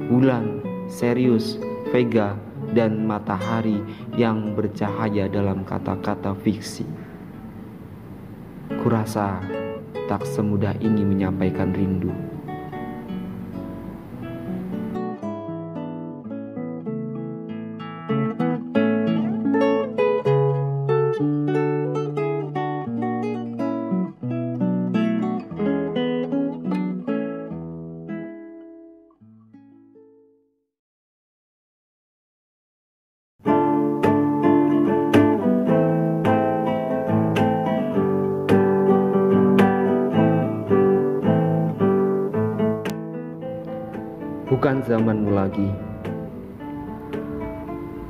Bulan, 0.07 0.63
Serius, 0.87 1.59
Vega, 1.91 2.37
dan 2.71 3.03
matahari 3.03 3.81
yang 4.15 4.55
bercahaya 4.55 5.27
dalam 5.27 5.67
kata-kata 5.67 6.31
fiksi. 6.39 6.87
Kurasa 8.85 9.43
tak 10.07 10.23
semudah 10.23 10.77
ini 10.79 11.03
menyampaikan 11.03 11.75
rindu. 11.75 12.30
Bukan 44.61 44.85
zamanmu 44.85 45.33
lagi. 45.33 45.73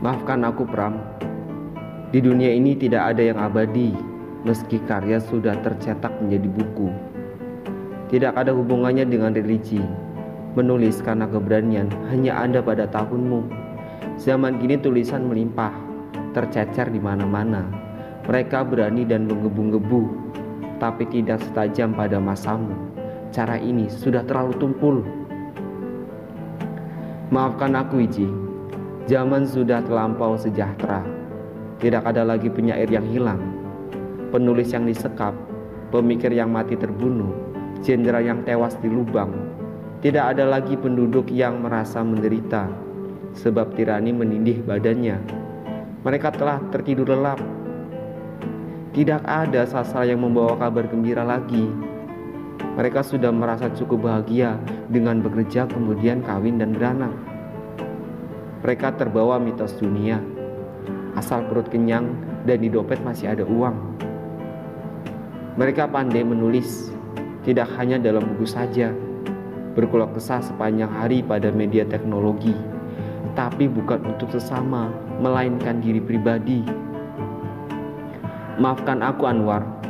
Maafkan 0.03 0.43
aku, 0.43 0.67
Pram. 0.67 0.99
Di 2.11 2.19
dunia 2.19 2.51
ini 2.51 2.75
tidak 2.75 3.15
ada 3.15 3.23
yang 3.23 3.39
abadi, 3.39 3.95
meski 4.43 4.83
karya 4.83 5.23
sudah 5.23 5.55
tercetak 5.63 6.11
menjadi 6.19 6.51
buku. 6.51 6.91
Tidak 8.11 8.35
ada 8.35 8.51
hubungannya 8.51 9.07
dengan 9.07 9.31
religi. 9.31 9.79
Menulis 10.59 10.99
karena 10.99 11.23
keberanian 11.31 11.87
hanya 12.11 12.43
ada 12.43 12.59
pada 12.59 12.83
tahunmu. 12.83 13.47
Zaman 14.19 14.59
kini 14.59 14.75
tulisan 14.75 15.31
melimpah, 15.31 15.71
tercecer 16.35 16.91
di 16.91 16.99
mana-mana. 16.99 17.63
Mereka 18.27 18.67
berani 18.67 19.07
dan 19.07 19.23
menggebu-gebu, 19.23 20.35
tapi 20.83 21.07
tidak 21.15 21.39
setajam 21.47 21.95
pada 21.95 22.19
masamu. 22.19 22.75
Cara 23.31 23.55
ini 23.55 23.87
sudah 23.87 24.27
terlalu 24.27 24.51
tumpul. 24.59 25.20
Maafkan 27.31 27.71
aku 27.79 28.03
Iji. 28.03 28.27
Zaman 29.07 29.47
sudah 29.47 29.79
terlampau 29.87 30.35
sejahtera. 30.35 30.99
Tidak 31.79 32.03
ada 32.03 32.27
lagi 32.27 32.51
penyair 32.51 32.91
yang 32.91 33.07
hilang. 33.07 33.39
Penulis 34.35 34.75
yang 34.75 34.83
disekap 34.83 35.31
Pemikir 35.95 36.35
yang 36.35 36.51
mati 36.51 36.75
terbunuh 36.75 37.31
Jenderal 37.79 38.27
yang 38.27 38.43
tewas 38.43 38.75
di 38.83 38.91
lubang. 38.91 39.31
Tidak 40.03 40.19
ada 40.35 40.43
lagi 40.43 40.75
penduduk 40.75 41.31
yang 41.31 41.63
merasa 41.63 42.03
menderita 42.03 42.67
Sebab 43.39 43.79
tirani 43.79 44.11
menindih 44.11 44.67
badannya. 44.67 45.23
Mereka 46.03 46.35
telah 46.35 46.59
tertidur 46.67 47.15
lelap. 47.15 47.39
Tidak 48.91 49.23
ada 49.23 49.63
sasar 49.63 50.03
yang 50.03 50.19
membawa 50.19 50.59
kabar 50.59 50.83
gembira 50.83 51.23
lagi 51.23 51.90
mereka 52.71 53.03
sudah 53.03 53.35
merasa 53.35 53.67
cukup 53.75 54.07
bahagia 54.07 54.55
dengan 54.87 55.19
bekerja 55.19 55.67
kemudian 55.67 56.23
kawin 56.23 56.55
dan 56.55 56.71
beranak. 56.71 57.11
Mereka 58.63 58.95
terbawa 58.95 59.41
mitos 59.41 59.75
dunia, 59.75 60.23
asal 61.19 61.43
perut 61.51 61.67
kenyang 61.67 62.15
dan 62.47 62.63
di 62.63 62.71
dompet 62.71 63.03
masih 63.03 63.35
ada 63.35 63.43
uang. 63.43 63.75
Mereka 65.59 65.91
pandai 65.91 66.23
menulis, 66.23 66.95
tidak 67.43 67.67
hanya 67.75 67.99
dalam 67.99 68.23
buku 68.23 68.47
saja, 68.47 68.95
berkeluh 69.75 70.07
kesah 70.15 70.39
sepanjang 70.39 70.87
hari 70.87 71.19
pada 71.19 71.51
media 71.51 71.83
teknologi, 71.83 72.55
tapi 73.35 73.67
bukan 73.67 74.15
untuk 74.15 74.31
sesama, 74.31 74.87
melainkan 75.19 75.83
diri 75.83 75.99
pribadi. 75.99 76.63
Maafkan 78.61 79.03
aku 79.03 79.27
Anwar, 79.27 79.80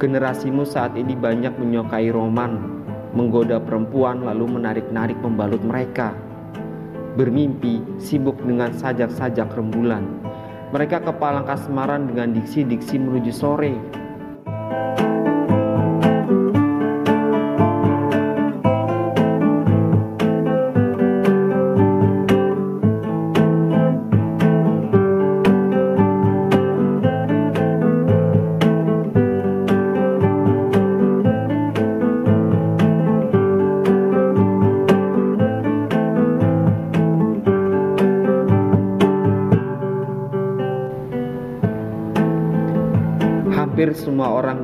Generasimu 0.00 0.64
saat 0.64 0.96
ini 0.96 1.12
banyak 1.12 1.60
menyukai 1.60 2.08
roman, 2.08 2.56
menggoda 3.12 3.60
perempuan 3.60 4.24
lalu 4.24 4.48
menarik-narik 4.48 5.20
pembalut 5.20 5.60
mereka. 5.60 6.16
Bermimpi, 7.20 7.84
sibuk 8.00 8.40
dengan 8.40 8.72
sajak-sajak 8.72 9.52
rembulan. 9.52 10.00
Mereka 10.72 11.04
kepalang 11.04 11.44
kasmaran 11.44 12.08
dengan 12.08 12.32
diksi-diksi 12.32 12.96
menuju 12.96 13.28
sore, 13.28 13.76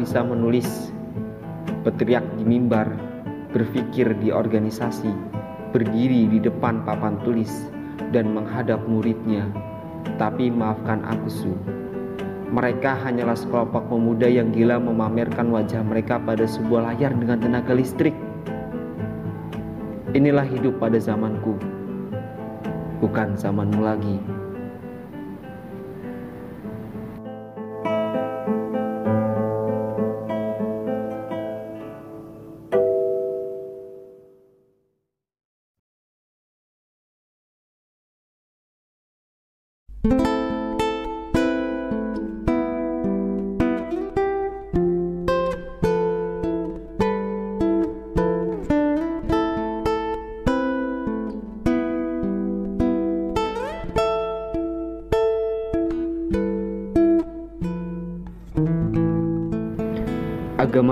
bisa 0.07 0.23
menulis, 0.23 0.95
berteriak 1.83 2.23
di 2.39 2.47
mimbar, 2.47 2.87
berpikir 3.51 4.15
di 4.23 4.31
organisasi, 4.31 5.11
berdiri 5.75 6.31
di 6.31 6.39
depan 6.39 6.87
papan 6.87 7.19
tulis, 7.27 7.51
dan 8.15 8.31
menghadap 8.31 8.79
muridnya. 8.87 9.51
Tapi 10.15 10.47
maafkan 10.47 11.03
aku, 11.03 11.27
Su. 11.27 11.53
Mereka 12.55 13.03
hanyalah 13.03 13.35
sekelompok 13.35 13.91
pemuda 13.91 14.31
yang 14.31 14.55
gila 14.55 14.79
memamerkan 14.79 15.51
wajah 15.51 15.83
mereka 15.83 16.23
pada 16.23 16.47
sebuah 16.47 16.95
layar 16.95 17.11
dengan 17.11 17.43
tenaga 17.43 17.75
listrik. 17.75 18.15
Inilah 20.15 20.47
hidup 20.47 20.79
pada 20.79 21.03
zamanku, 21.03 21.59
bukan 23.03 23.35
zamanmu 23.35 23.83
lagi. 23.83 24.46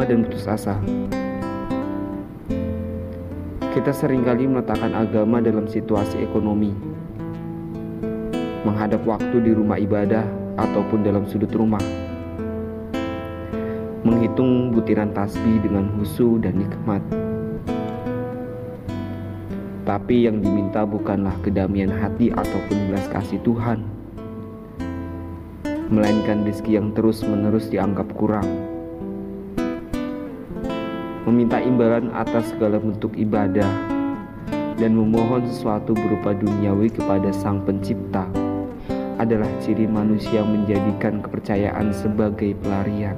Agama 0.05 0.21
dan 0.21 0.29
putus 0.29 0.45
asa. 0.45 0.77
Kita 3.73 3.91
sering 3.91 4.21
kali 4.23 4.45
meletakkan 4.45 4.93
agama 4.93 5.41
dalam 5.41 5.65
situasi 5.65 6.21
ekonomi, 6.21 6.77
menghadap 8.69 9.01
waktu 9.09 9.41
di 9.41 9.57
rumah 9.57 9.81
ibadah 9.81 10.23
ataupun 10.61 11.03
dalam 11.03 11.25
sudut 11.25 11.49
rumah, 11.57 11.81
menghitung 14.05 14.77
butiran 14.77 15.09
tasbih 15.17 15.65
dengan 15.65 15.89
husu 15.97 16.37
dan 16.39 16.61
nikmat. 16.61 17.01
Tapi 19.89 20.29
yang 20.29 20.45
diminta 20.45 20.85
bukanlah 20.85 21.35
kedamaian 21.41 21.93
hati 21.93 22.29
ataupun 22.29 22.93
belas 22.93 23.05
kasih 23.09 23.41
Tuhan, 23.41 23.81
melainkan 25.89 26.45
rezeki 26.45 26.77
yang 26.77 26.93
terus-menerus 26.93 27.69
dianggap 27.69 28.09
kurang 28.17 28.74
meminta 31.25 31.57
imbalan 31.61 32.13
atas 32.13 32.53
segala 32.53 32.77
bentuk 32.77 33.17
ibadah, 33.17 33.69
dan 34.77 34.93
memohon 34.93 35.49
sesuatu 35.49 35.97
berupa 35.97 36.37
duniawi 36.37 36.93
kepada 36.93 37.33
Sang 37.33 37.65
Pencipta 37.65 38.29
adalah 39.17 39.49
ciri 39.63 39.87
manusia 39.87 40.43
menjadikan 40.43 41.23
kepercayaan 41.23 41.95
sebagai 41.95 42.53
pelarian. 42.61 43.17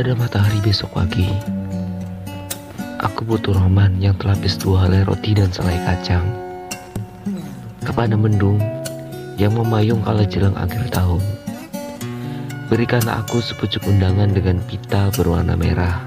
Kepada 0.00 0.16
matahari 0.16 0.64
besok 0.64 0.96
pagi, 0.96 1.28
aku 3.04 3.20
butuh 3.20 3.52
roman 3.52 4.00
yang 4.00 4.16
terlapis 4.16 4.56
dua 4.56 4.88
helai 4.88 5.04
roti 5.04 5.36
dan 5.36 5.52
selai 5.52 5.76
kacang. 5.84 6.24
Kepada 7.84 8.16
mendung 8.16 8.56
yang 9.36 9.52
memayung 9.52 10.00
kala 10.00 10.24
jelang 10.24 10.56
akhir 10.56 10.88
tahun, 10.88 11.20
berikanlah 12.72 13.20
aku 13.20 13.44
sepucuk 13.44 13.84
undangan 13.84 14.32
dengan 14.32 14.64
pita 14.64 15.12
berwarna 15.20 15.52
merah. 15.52 16.00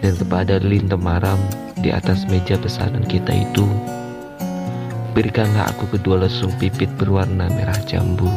Dan 0.00 0.16
kepada 0.16 0.56
lilin 0.64 0.88
temaram 0.88 1.36
di 1.76 1.92
atas 1.92 2.24
meja 2.24 2.56
pesanan 2.56 3.04
kita 3.04 3.36
itu, 3.36 3.68
berikanlah 5.12 5.68
aku 5.76 5.92
kedua 5.92 6.24
lesung 6.24 6.56
pipit 6.56 6.88
berwarna 6.96 7.52
merah 7.52 7.76
jambu. 7.84 8.32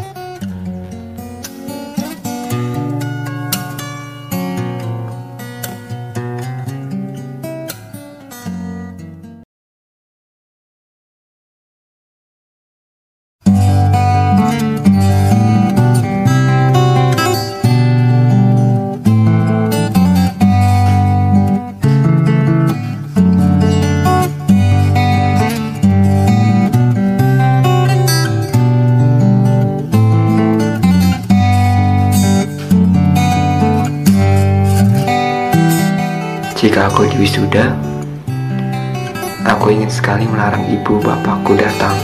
Datang, 41.77 42.01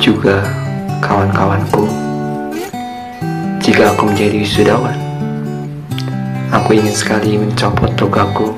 juga 0.00 0.40
kawan-kawanku. 1.04 1.84
Jika 3.60 3.92
aku 3.92 4.08
menjadi 4.08 4.40
wisudawan, 4.40 4.96
aku 6.48 6.80
ingin 6.80 6.96
sekali 6.96 7.36
mencopot 7.36 7.92
togaku 7.92 8.56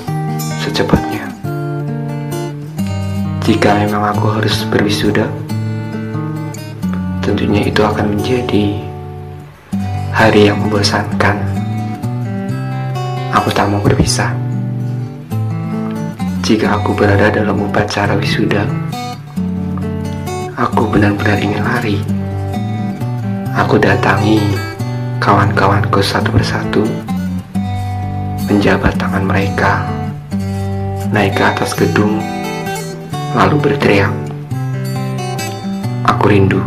secepatnya. 0.63 1.27
Jika 3.43 3.83
memang 3.83 4.15
aku 4.15 4.31
harus 4.39 4.63
berwisuda, 4.71 5.27
tentunya 7.19 7.67
itu 7.67 7.83
akan 7.83 8.15
menjadi 8.15 8.79
hari 10.15 10.55
yang 10.55 10.63
membosankan. 10.63 11.35
Aku 13.35 13.51
tak 13.51 13.67
mau 13.67 13.83
berpisah. 13.83 14.39
Jika 16.47 16.79
aku 16.79 16.95
berada 16.95 17.27
dalam 17.35 17.59
upacara 17.59 18.15
wisuda, 18.15 18.90
aku 20.61 20.93
benar-benar 20.93 21.41
ingin 21.41 21.65
lari. 21.65 21.97
Aku 23.57 23.81
datangi 23.81 24.45
kawan-kawanku 25.17 26.05
satu 26.05 26.29
persatu, 26.29 26.85
menjabat 28.45 28.93
tangan 29.01 29.25
mereka, 29.25 29.89
naik 31.17 31.33
ke 31.33 31.43
atas 31.49 31.73
gedung, 31.73 32.21
lalu 33.33 33.57
berteriak, 33.57 34.13
"Aku 36.05 36.29
rindu!" 36.29 36.61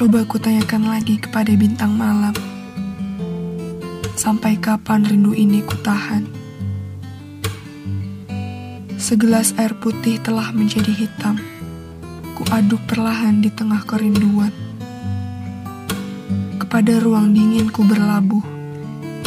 Coba 0.00 0.24
kutanyakan 0.24 0.96
lagi 0.96 1.20
kepada 1.20 1.52
bintang 1.52 1.92
malam. 1.92 2.32
Sampai 4.16 4.56
kapan 4.56 5.04
rindu 5.04 5.36
ini 5.36 5.60
kutahan? 5.60 6.24
Segelas 8.96 9.52
air 9.60 9.76
putih 9.76 10.16
telah 10.24 10.56
menjadi 10.56 10.88
hitam. 10.88 11.36
Kuaduk 12.32 12.80
perlahan 12.88 13.44
di 13.44 13.52
tengah 13.52 13.84
kerinduan. 13.84 14.48
Kepada 16.56 16.96
ruang 16.96 17.36
dingin 17.36 17.68
ku 17.68 17.84
berlabuh 17.84 18.40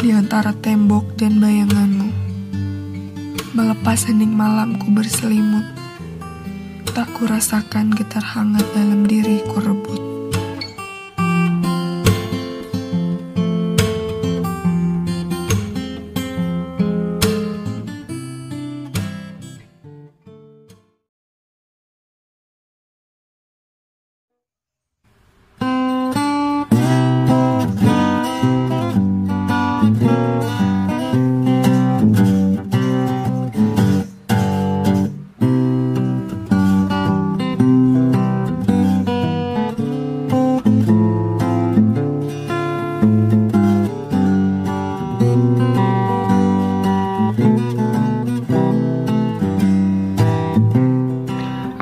di 0.02 0.10
antara 0.10 0.50
tembok 0.58 1.14
dan 1.14 1.38
bayanganmu. 1.38 2.10
Melepas 3.54 4.10
hening 4.10 4.34
malamku 4.34 4.90
berselimut 4.90 5.70
tak 6.90 7.06
kurasakan 7.14 7.94
getar 7.94 8.26
hangat 8.26 8.66
dalam 8.74 9.06
diriku 9.06 9.62
rebut. 9.62 10.03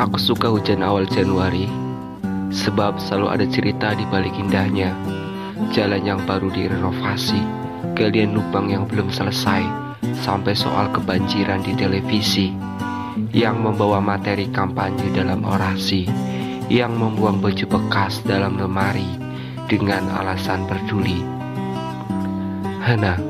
Aku 0.02 0.18
suka 0.18 0.50
hujan 0.50 0.82
awal 0.82 1.06
Januari, 1.06 1.70
sebab 2.50 2.98
selalu 2.98 3.38
ada 3.38 3.46
cerita 3.46 3.94
di 3.94 4.02
balik 4.10 4.34
indahnya. 4.34 4.90
Jalan 5.70 6.02
yang 6.02 6.18
baru 6.26 6.50
direnovasi, 6.50 7.38
galian 7.94 8.34
lubang 8.34 8.66
yang 8.66 8.82
belum 8.90 9.14
selesai, 9.14 9.62
sampai 10.26 10.58
soal 10.58 10.90
kebanjiran 10.90 11.62
di 11.62 11.78
televisi, 11.78 12.50
yang 13.30 13.62
membawa 13.62 14.02
materi 14.02 14.50
kampanye 14.50 15.06
dalam 15.14 15.46
orasi, 15.46 16.10
yang 16.66 16.98
membuang 16.98 17.38
baju 17.38 17.62
bekas 17.70 18.26
dalam 18.26 18.58
lemari 18.58 19.06
dengan 19.70 20.02
alasan 20.18 20.66
peduli. 20.66 21.22
Hana, 22.82 23.22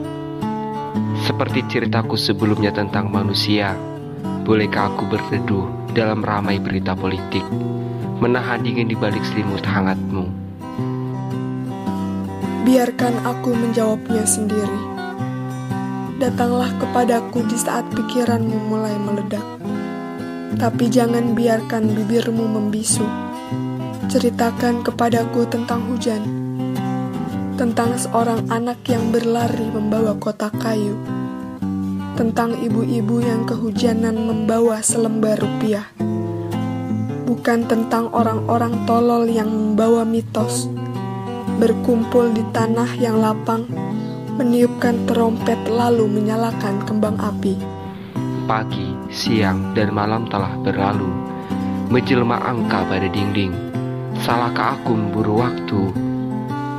seperti 1.21 1.69
ceritaku 1.69 2.17
sebelumnya 2.17 2.73
tentang 2.73 3.13
manusia, 3.13 3.77
bolehkah 4.49 4.89
aku 4.89 5.05
berteduh 5.13 5.82
dalam 5.93 6.25
ramai 6.25 6.57
berita 6.57 6.97
politik, 6.97 7.45
menahan 8.25 8.65
dingin 8.65 8.89
di 8.89 8.97
balik 8.97 9.21
selimut 9.29 9.61
hangatmu. 9.61 10.25
Biarkan 12.65 13.21
aku 13.29 13.53
menjawabnya 13.53 14.25
sendiri. 14.25 14.81
Datanglah 16.17 16.73
kepadaku 16.81 17.45
di 17.45 17.59
saat 17.61 17.85
pikiranmu 17.93 18.73
mulai 18.73 18.97
meledak. 18.97 19.45
Tapi 20.57 20.89
jangan 20.89 21.37
biarkan 21.37 21.93
bibirmu 21.93 22.47
membisu. 22.47 23.05
Ceritakan 24.09 24.87
kepadaku 24.87 25.45
tentang 25.51 25.85
hujan. 25.93 26.23
Tentang 27.61 27.99
seorang 28.01 28.49
anak 28.49 28.81
yang 28.89 29.13
berlari 29.13 29.69
membawa 29.69 30.17
kotak 30.17 30.55
kayu. 30.63 31.22
Tentang 32.23 32.55
ibu-ibu 32.55 33.19
yang 33.19 33.43
kehujanan 33.43 34.15
membawa 34.15 34.79
selembar 34.79 35.43
rupiah. 35.43 35.91
Bukan 37.27 37.67
tentang 37.67 38.15
orang-orang 38.15 38.87
tolol 38.87 39.27
yang 39.27 39.51
membawa 39.51 40.07
mitos 40.07 40.71
berkumpul 41.59 42.31
di 42.31 42.47
tanah 42.55 42.95
yang 42.95 43.19
lapang 43.19 43.67
meniupkan 44.39 45.03
trompet 45.11 45.59
lalu 45.67 46.07
menyalakan 46.07 46.87
kembang 46.87 47.19
api. 47.19 47.59
Pagi, 48.47 48.95
siang, 49.11 49.75
dan 49.75 49.91
malam 49.91 50.23
telah 50.31 50.55
berlalu, 50.63 51.11
menjelma 51.91 52.39
angka 52.39 52.87
pada 52.87 53.11
dinding. 53.11 53.51
Salahkah 54.23 54.79
aku 54.79 54.95
memburu 54.95 55.43
waktu? 55.43 55.91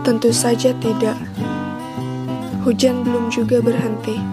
Tentu 0.07 0.31
saja 0.31 0.71
tidak. 0.79 1.19
Hujan 2.63 3.03
belum 3.03 3.27
juga 3.27 3.59
berhenti, 3.59 4.32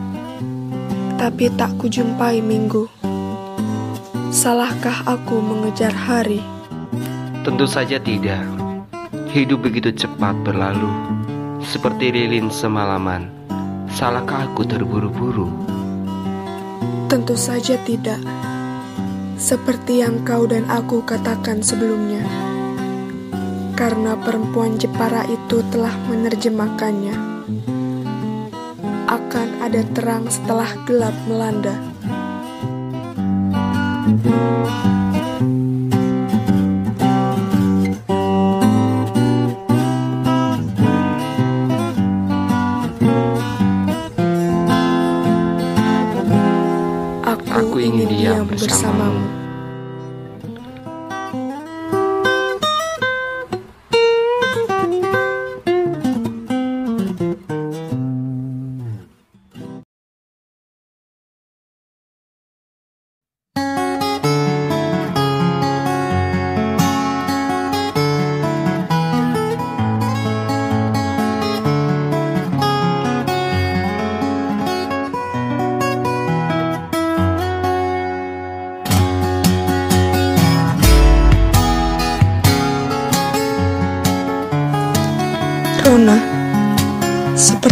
tapi 1.20 1.52
tak 1.52 1.76
kujumpai 1.76 2.40
minggu. 2.40 2.88
Salahkah 4.32 5.04
aku 5.04 5.36
mengejar 5.36 5.92
hari? 5.92 6.40
Tentu 7.44 7.68
saja 7.68 8.00
tidak. 8.00 8.40
Hidup 9.28 9.68
begitu 9.68 9.92
cepat 9.92 10.32
berlalu, 10.40 10.88
seperti 11.60 12.08
lilin 12.08 12.48
semalaman. 12.48 13.28
Salahkah 13.92 14.48
aku 14.48 14.64
terburu-buru? 14.64 15.52
Tentu 17.12 17.36
saja 17.36 17.76
tidak. 17.84 18.24
Seperti 19.36 20.00
yang 20.00 20.24
kau 20.24 20.48
dan 20.48 20.64
aku 20.72 21.04
katakan 21.04 21.60
sebelumnya. 21.60 22.24
Karena 23.76 24.16
perempuan 24.16 24.80
Jepara 24.80 25.28
itu 25.28 25.60
telah 25.68 25.92
menerjemahkannya. 26.08 27.16
Akan 29.04 29.49
ada 29.70 29.86
terang 29.94 30.26
setelah 30.26 30.66
gelap 30.82 31.14
melanda. 31.30 31.78
Aku, 47.30 47.78
ingin 47.78 48.10
diam 48.10 48.50
bersamamu. 48.50 49.49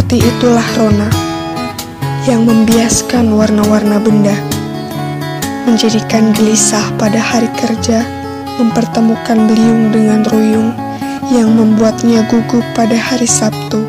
Seperti 0.09 0.25
itulah 0.41 0.65
Rona 0.73 1.05
yang 2.25 2.41
membiaskan 2.41 3.29
warna-warna 3.29 4.01
benda, 4.01 4.33
menjadikan 5.69 6.33
gelisah 6.33 6.81
pada 6.97 7.21
hari 7.21 7.45
kerja, 7.53 8.01
mempertemukan 8.57 9.37
beliung 9.45 9.93
dengan 9.93 10.25
ruyung 10.25 10.73
yang 11.29 11.53
membuatnya 11.53 12.25
gugup 12.25 12.65
pada 12.73 12.97
hari 12.97 13.29
Sabtu 13.29 13.85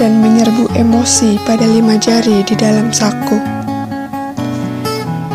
dan 0.00 0.24
menyerbu 0.24 0.72
emosi 0.72 1.36
pada 1.44 1.68
lima 1.68 2.00
jari 2.00 2.40
di 2.48 2.56
dalam 2.56 2.88
saku. 2.88 3.36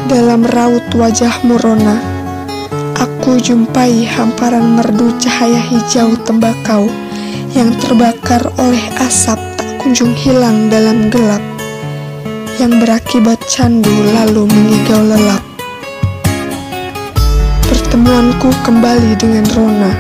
Dalam 0.09 0.49
raut 0.49 0.89
wajahmu 0.97 1.61
Rona, 1.61 2.01
aku 2.97 3.37
jumpai 3.37 4.01
hamparan 4.09 4.81
merdu 4.81 5.13
cahaya 5.21 5.61
hijau 5.61 6.17
tembakau 6.25 6.89
yang 7.53 7.69
terbakar 7.77 8.41
oleh 8.57 8.81
asap 8.97 9.52
kunjung 9.83 10.15
hilang 10.15 10.71
dalam 10.71 11.11
gelap, 11.11 11.43
yang 12.55 12.71
berakibat 12.79 13.35
candu 13.51 13.91
lalu 14.15 14.47
mengigau 14.47 15.03
lelap. 15.11 15.43
Pertemuanku 17.67 18.47
kembali 18.63 19.11
dengan 19.19 19.43
Rona, 19.51 19.91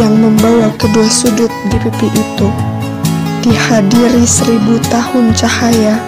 yang 0.00 0.16
membawa 0.16 0.72
kedua 0.80 1.04
sudut 1.12 1.52
di 1.68 1.76
pipi 1.76 2.08
itu, 2.08 2.48
dihadiri 3.44 4.24
seribu 4.24 4.80
tahun 4.88 5.36
cahaya 5.36 6.00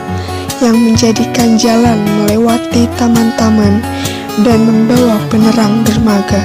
yang 0.65 0.81
menjadikan 0.81 1.61
jalan 1.61 2.01
melewati 2.25 2.89
taman-taman 2.97 3.85
dan 4.49 4.65
membawa 4.65 5.21
penerang 5.29 5.85
dermaga. 5.85 6.41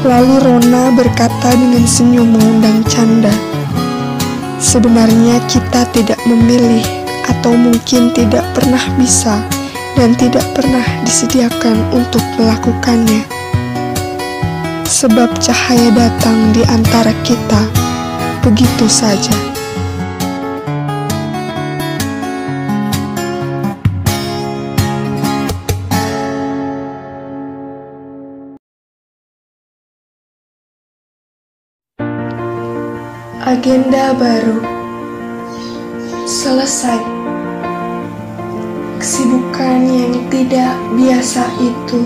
Lalu 0.00 0.40
Rona 0.40 0.96
berkata 0.96 1.52
dengan 1.52 1.84
senyum 1.84 2.32
mengundang 2.32 2.80
canda, 2.88 3.47
"Sebenarnya 4.58 5.38
kita 5.50 5.86
tidak 5.94 6.18
memilih, 6.26 6.84
atau 7.26 7.54
mungkin 7.54 8.10
tidak 8.14 8.42
pernah 8.54 8.82
bisa, 8.98 9.38
dan 9.94 10.14
tidak 10.18 10.46
pernah 10.54 10.84
disediakan 11.02 11.82
untuk 11.94 12.22
melakukannya. 12.38 13.26
Sebab 14.88 15.38
cahaya 15.38 15.90
datang 15.94 16.54
di 16.54 16.62
antara 16.66 17.14
kita 17.26 17.62
begitu 18.42 18.86
saja." 18.86 19.57
Agenda 33.48 34.12
baru 34.12 34.60
selesai. 36.28 37.00
Kesibukan 39.00 39.88
yang 39.88 40.20
tidak 40.28 40.76
biasa 40.92 41.48
itu, 41.56 42.04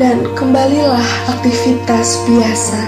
dan 0.00 0.24
kembalilah 0.32 1.04
aktivitas 1.28 2.24
biasa. 2.24 2.80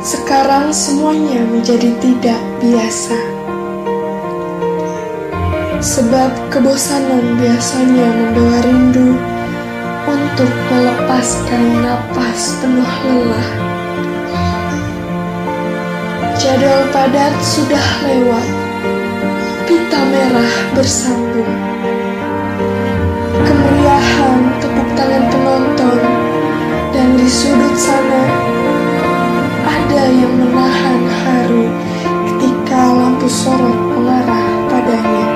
Sekarang 0.00 0.72
semuanya 0.72 1.44
menjadi 1.44 1.92
tidak 2.00 2.40
biasa, 2.64 3.20
sebab 5.84 6.32
kebosanan 6.48 7.36
biasanya 7.36 8.08
membawa 8.16 8.64
rindu 8.64 9.12
untuk 10.40 10.72
melepaskan 10.72 11.84
napas 11.84 12.56
penuh 12.64 12.94
lelah. 13.04 13.50
Jadwal 16.40 16.88
padat 16.96 17.34
sudah 17.44 17.86
lewat, 18.08 18.48
pita 19.68 20.00
merah 20.00 20.56
bersambung. 20.72 21.52
Kemeriahan 23.36 24.40
tepuk 24.64 24.88
tangan 24.96 25.24
penonton, 25.28 26.00
dan 26.96 27.08
di 27.20 27.28
sudut 27.28 27.76
sana 27.76 28.24
ada 29.68 30.08
yang 30.08 30.32
menahan 30.40 31.00
haru 31.20 31.68
ketika 32.32 32.80
lampu 32.96 33.28
sorot 33.28 33.76
mengarah 33.92 34.48
padanya. 34.72 35.28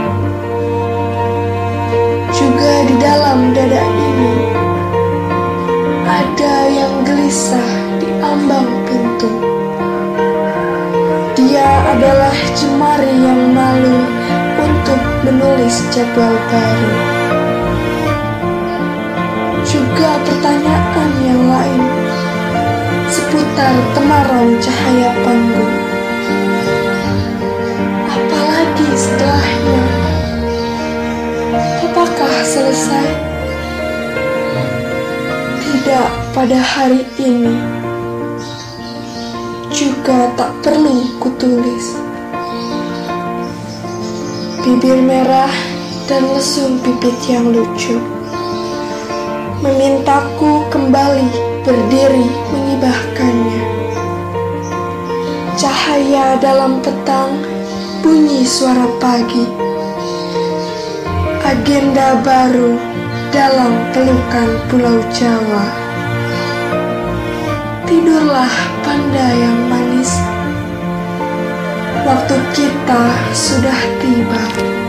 Juga 2.33 2.73
di 2.89 2.97
dalam 2.97 3.53
dada 3.53 3.85
ini 3.85 4.34
gelisah 7.25 7.72
di 8.05 8.09
ambang 8.20 8.68
pintu. 8.85 9.33
Dia 11.33 11.97
adalah 11.97 12.37
jemari 12.53 13.16
yang 13.16 13.49
malu 13.57 13.97
untuk 14.61 15.01
menulis 15.25 15.89
jadwal 15.89 16.37
baru. 16.53 16.93
Juga 19.64 20.20
pertanyaan 20.20 21.11
yang 21.25 21.43
lain 21.49 21.83
seputar 23.09 23.72
temaram 23.97 24.49
cahaya 24.61 25.11
panggung. 25.25 25.77
Apalagi 28.05 28.89
setelahnya? 28.93 29.83
Apakah 31.89 32.37
selesai? 32.45 33.09
Tidak 35.64 36.24
pada 36.35 36.59
hari 36.59 37.07
ini. 37.22 37.55
Juga 39.70 40.35
tak 40.35 40.51
perlu 40.66 41.07
kutulis. 41.22 41.95
Bibir 44.66 44.99
merah 44.99 45.55
dan 46.11 46.26
lesung 46.35 46.82
pipit 46.82 47.14
yang 47.30 47.55
lucu 47.55 48.03
memintaku 49.62 50.66
kembali 50.68 51.30
berdiri 51.62 52.28
mengibahkannya. 52.53 53.62
Cahaya 55.55 56.37
dalam 56.43 56.82
petang, 56.82 57.41
bunyi 58.03 58.43
suara 58.43 58.85
pagi. 58.99 59.47
Agenda 61.47 62.18
baru 62.20 62.76
dalam 63.30 63.72
pelukan 63.95 64.51
Pulau 64.68 64.99
Jawa. 65.14 65.84
Tidurlah 68.05 68.53
panda 68.85 69.29
yang 69.33 69.65
manis. 69.65 70.13
Waktu 72.05 72.37
kita 72.53 73.05
sudah 73.33 73.81
tiba. 73.97 74.84